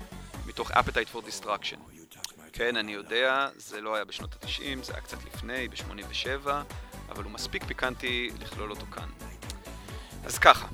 מתוך 0.45 0.72
Appetite 0.72 1.15
for 1.15 1.18
Destruction. 1.28 1.80
כן, 2.53 2.76
אני 2.76 2.91
יודע, 2.94 3.49
זה 3.56 3.82
לא 3.82 3.95
היה 3.95 4.06
בשנות 4.06 4.34
ה-90, 4.34 4.84
זה 4.84 4.94
היה 4.94 5.02
קצת 5.02 5.18
לפני, 5.26 5.68
ב-87, 5.68 6.49
אבל 7.10 7.24
הוא 7.24 7.32
מספיק 7.32 7.64
פיקנטי 7.64 8.30
לכלול 8.41 8.72
אותו 8.72 8.86
כאן. 8.91 9.10
אז 10.26 10.38
ככה, 10.38 10.68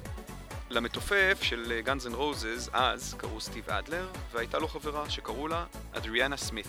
למתופף 0.70 1.40
של 1.42 1.82
Guns 1.86 2.12
N' 2.12 2.16
Roses 2.16 2.70
אז 2.74 3.14
קראו 3.18 3.42
סטיב 3.42 3.70
אדלר, 3.70 4.08
והייתה 4.32 4.60
לו 4.60 4.68
חברה 4.68 5.10
שקראו 5.10 5.48
לה 5.48 5.66
אדריאנה 5.92 6.38
סמית. 6.38 6.68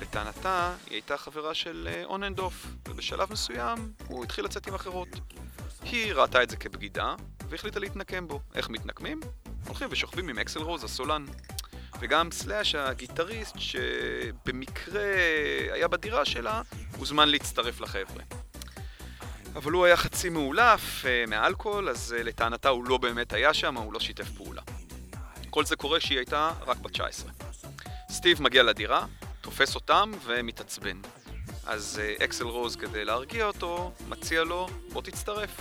לטענתה, 0.00 0.74
היא 0.86 0.94
הייתה 0.94 1.16
חברה 1.16 1.54
של 1.54 1.88
on 2.04 2.22
and 2.22 2.38
off, 2.38 2.66
ובשלב 2.88 3.32
מסוים 3.32 3.92
הוא 4.06 4.24
התחיל 4.24 4.44
לצאת 4.44 4.66
עם 4.66 4.74
אחרות. 4.74 5.08
היא 5.82 6.12
ראתה 6.12 6.42
את 6.42 6.50
זה 6.50 6.56
כבגידה, 6.56 7.14
והחליטה 7.48 7.80
להתנקם 7.80 8.28
בו. 8.28 8.40
איך 8.54 8.68
מתנקמים? 8.70 9.20
הולכים 9.66 9.88
ושוכבים 9.90 10.28
עם 10.28 10.38
אקסל 10.38 10.62
רוז, 10.62 10.84
הסולן. 10.84 11.24
וגם 12.00 12.30
סלאש, 12.30 12.74
הגיטריסט, 12.74 13.54
שבמקרה 13.58 15.02
היה 15.72 15.88
בדירה 15.88 16.24
שלה, 16.24 16.62
הוזמן 16.96 17.28
להצטרף 17.28 17.80
לחבר'ה. 17.80 18.22
אבל 19.54 19.72
הוא 19.72 19.84
היה 19.84 19.96
חצי 19.96 20.28
מאולף 20.28 21.06
אה, 21.06 21.24
מאלכוהול, 21.28 21.88
אז 21.88 22.14
אה, 22.18 22.22
לטענתה 22.22 22.68
הוא 22.68 22.84
לא 22.84 22.98
באמת 22.98 23.32
היה 23.32 23.54
שם, 23.54 23.76
הוא 23.76 23.92
לא 23.92 24.00
שיתף 24.00 24.30
פעולה. 24.36 24.62
כל 25.50 25.64
זה 25.64 25.76
קורה 25.76 25.98
כשהיא 25.98 26.18
הייתה 26.18 26.50
רק 26.66 26.76
בת 26.76 26.90
19. 26.90 27.30
סטיב 28.10 28.42
מגיע 28.42 28.62
לדירה, 28.62 29.06
תופס 29.40 29.74
אותם 29.74 30.12
ומתעצבן. 30.24 31.00
אז 31.66 32.00
אה, 32.02 32.24
אקסל 32.24 32.44
רוז, 32.44 32.76
כדי 32.76 33.04
להרגיע 33.04 33.46
אותו, 33.46 33.92
מציע 34.08 34.44
לו, 34.44 34.68
בוא 34.92 35.02
תצטרף. 35.02 35.60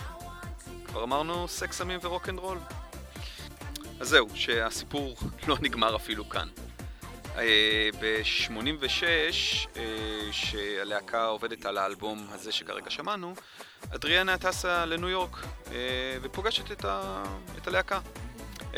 כבר 0.86 1.04
אמרנו 1.04 1.48
סקס, 1.48 1.78
סמים 1.78 2.00
ורוקנרול. 2.04 2.58
אז 4.04 4.10
זהו, 4.10 4.28
שהסיפור 4.36 5.16
לא 5.48 5.58
נגמר 5.62 5.96
אפילו 5.96 6.30
כאן. 6.30 6.48
ב-86, 8.02 9.04
שהלהקה 10.32 11.26
עובדת 11.26 11.66
על 11.66 11.78
האלבום 11.78 12.28
הזה 12.32 12.52
שכרגע 12.52 12.90
שמענו, 12.90 13.36
אדריאנה 13.96 14.38
טסה 14.38 14.86
לניו 14.86 15.10
יורק 15.10 15.38
אה, 15.72 16.18
ופוגשת 16.22 16.72
את, 16.72 16.86
ה... 16.86 17.24
את 17.58 17.68
הלהקה. 17.68 18.00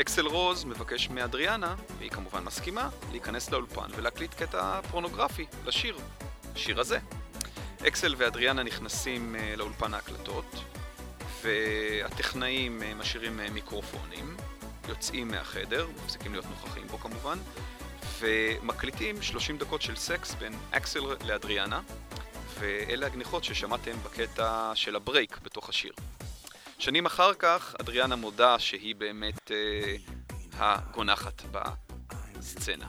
אקסל 0.00 0.26
רוז 0.26 0.64
מבקש 0.64 1.08
מאדריאנה, 1.08 1.74
והיא 1.98 2.10
כמובן 2.10 2.44
מסכימה, 2.44 2.88
להיכנס 3.10 3.50
לאולפן 3.50 3.88
ולהקליט 3.96 4.34
קטע 4.34 4.80
פורנוגרפי 4.90 5.46
לשיר, 5.66 5.98
השיר 6.54 6.80
הזה. 6.80 6.98
אקסל 7.88 8.14
ואדריאנה 8.18 8.62
נכנסים 8.62 9.36
אה, 9.36 9.54
לאולפן 9.56 9.94
ההקלטות, 9.94 10.56
והטכנאים 11.42 12.82
אה, 12.82 12.94
משאירים 12.94 13.40
מיקרופונים, 13.52 14.36
יוצאים 14.88 15.28
מהחדר, 15.28 15.86
מפסיקים 16.04 16.32
להיות 16.32 16.44
נוכחים 16.44 16.86
בו 16.86 16.98
כמובן, 16.98 17.38
ומקליטים 18.18 19.22
30 19.22 19.58
דקות 19.58 19.82
של 19.82 19.96
סקס 19.96 20.34
בין 20.34 20.52
אקסל 20.70 21.00
לאדריאנה, 21.24 21.80
ואלה 22.58 23.06
הגניחות 23.06 23.44
ששמעתם 23.44 23.96
בקטע 24.04 24.72
של 24.74 24.96
הברייק 24.96 25.38
בתוך 25.42 25.68
השיר. 25.68 25.92
שנים 26.78 27.06
אחר 27.06 27.34
כך, 27.34 27.74
אדריאנה 27.80 28.16
מודה 28.16 28.58
שהיא 28.58 28.94
באמת 28.94 29.50
אה, 29.50 29.96
הגונחת 30.58 31.42
בסצנה. 31.50 32.86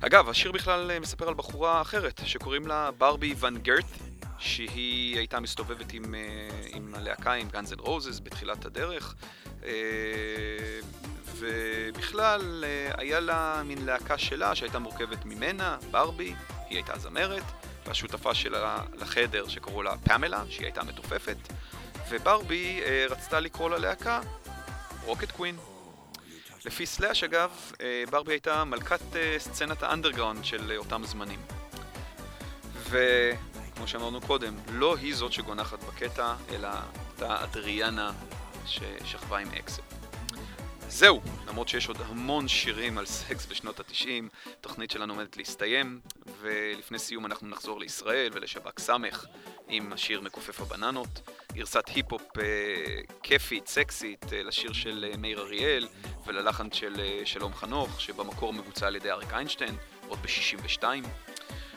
אגב, 0.00 0.28
השיר 0.28 0.52
בכלל 0.52 0.90
אה, 0.90 1.00
מספר 1.00 1.28
על 1.28 1.34
בחורה 1.34 1.80
אחרת, 1.80 2.20
שקוראים 2.24 2.66
לה 2.66 2.90
ברבי 2.90 3.34
ון 3.38 3.58
גרייף, 3.58 3.84
שהיא 4.38 5.18
הייתה 5.18 5.40
מסתובבת 5.40 5.92
עם, 5.92 6.14
אה, 6.14 6.48
עם 6.74 6.94
הלהקה, 6.94 7.32
עם 7.32 7.48
Guns 7.48 7.72
N' 7.72 7.80
Roses 7.80 8.20
בתחילת 8.20 8.64
הדרך, 8.64 9.14
ובכלל 11.38 12.64
אה, 12.66 12.92
היה 12.98 13.20
לה 13.20 13.62
מין 13.64 13.86
להקה 13.86 14.18
שלה 14.18 14.54
שהייתה 14.54 14.78
מורכבת 14.78 15.24
ממנה, 15.24 15.76
ברבי, 15.90 16.34
היא 16.68 16.78
הייתה 16.78 16.98
זמרת, 16.98 17.42
והשותפה 17.86 18.34
שלה 18.34 18.82
לחדר 18.94 19.48
שקראו 19.48 19.82
לה 19.82 19.96
פמלה, 20.04 20.44
שהיא 20.48 20.66
הייתה 20.66 20.82
מתופפת, 20.84 21.36
וברבי 22.10 22.80
אה, 22.84 23.06
רצתה 23.10 23.40
לקרוא 23.40 23.70
ללהקה 23.70 24.20
Rocket 25.04 25.30
Queen. 25.30 25.56
לפי 26.66 26.86
סלאש 26.86 27.24
אגב, 27.24 27.50
אה, 27.80 28.04
ברבי 28.10 28.32
הייתה 28.32 28.64
מלכת 28.64 29.16
אה, 29.16 29.36
סצנת 29.38 29.82
האנדרגראונד 29.82 30.44
של 30.44 30.70
אה, 30.70 30.76
אותם 30.76 31.02
זמנים. 31.04 31.40
וכמו 32.90 33.86
שאמרנו 33.88 34.20
קודם, 34.20 34.54
לא 34.72 34.96
היא 34.96 35.14
זאת 35.14 35.32
שגונחת 35.32 35.78
בקטע, 35.84 36.34
אלא 36.50 36.68
אותה 37.12 37.44
אדריאנה 37.44 38.12
ששכבה 38.66 39.38
עם 39.38 39.48
אקסל. 39.50 39.82
זהו, 40.88 41.20
למרות 41.48 41.68
שיש 41.68 41.88
עוד 41.88 41.96
המון 42.06 42.48
שירים 42.48 42.98
על 42.98 43.06
סקס 43.06 43.46
בשנות 43.46 43.80
התשעים, 43.80 44.28
התוכנית 44.60 44.90
שלנו 44.90 45.12
עומדת 45.12 45.36
להסתיים, 45.36 46.00
ולפני 46.40 46.98
סיום 46.98 47.26
אנחנו 47.26 47.48
נחזור 47.48 47.80
לישראל 47.80 48.30
ולשב"ק 48.32 48.78
סמך 48.78 49.26
עם 49.68 49.92
השיר 49.92 50.20
מכופף 50.20 50.60
הבננות, 50.60 51.20
גרסת 51.52 51.88
היפ-הופ 51.88 52.38
אה, 52.38 52.44
כיפית, 53.22 53.68
סקסית, 53.68 54.32
אה, 54.32 54.42
לשיר 54.42 54.72
של 54.72 55.06
אה, 55.10 55.16
מאיר 55.16 55.40
אריאל 55.40 55.88
וללחן 56.26 56.72
של 56.72 57.00
אה, 57.00 57.20
שלום 57.24 57.54
חנוך, 57.54 58.00
שבמקור 58.00 58.52
מבוצע 58.52 58.86
על 58.86 58.96
ידי 58.96 59.10
אריק 59.10 59.32
איינשטיין, 59.32 59.76
עוד 60.08 60.18
ב-62. 60.22 60.84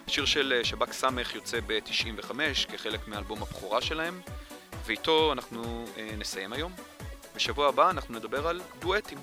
השיר 0.08 0.26
של 0.26 0.54
אה, 0.58 0.66
שב"כ 0.66 0.92
סמך 0.92 1.36
יוצא 1.36 1.60
ב-95 1.68 2.34
כחלק 2.72 3.08
מאלבום 3.08 3.42
הבכורה 3.42 3.82
שלהם, 3.82 4.22
ואיתו 4.90 5.34
אנחנו 5.34 5.86
אה, 5.98 6.16
נסיים 6.18 6.54
היום. 6.54 6.72
בשבוע 7.36 7.70
הבא 7.70 7.90
אנחנו 7.90 8.16
נדבר 8.16 8.48
על 8.48 8.62
דואטים. 8.80 9.18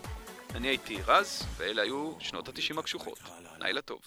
אני 0.54 0.68
הייתי 0.68 0.98
רז, 1.06 1.42
ואלה 1.56 1.82
היו 1.82 2.12
שנות 2.18 2.48
התשעים 2.48 2.78
הקשוחות. 2.78 3.18
לילה 3.58 3.82
טוב. 3.82 4.00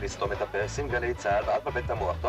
לסתום 0.00 0.32
את 0.32 0.42
הפה, 0.42 0.68
שים 0.68 0.88
גלי 0.88 1.14
צה"ל 1.14 1.44
ואל 1.46 1.60
בבית 1.64 1.90
המוח. 1.90 2.19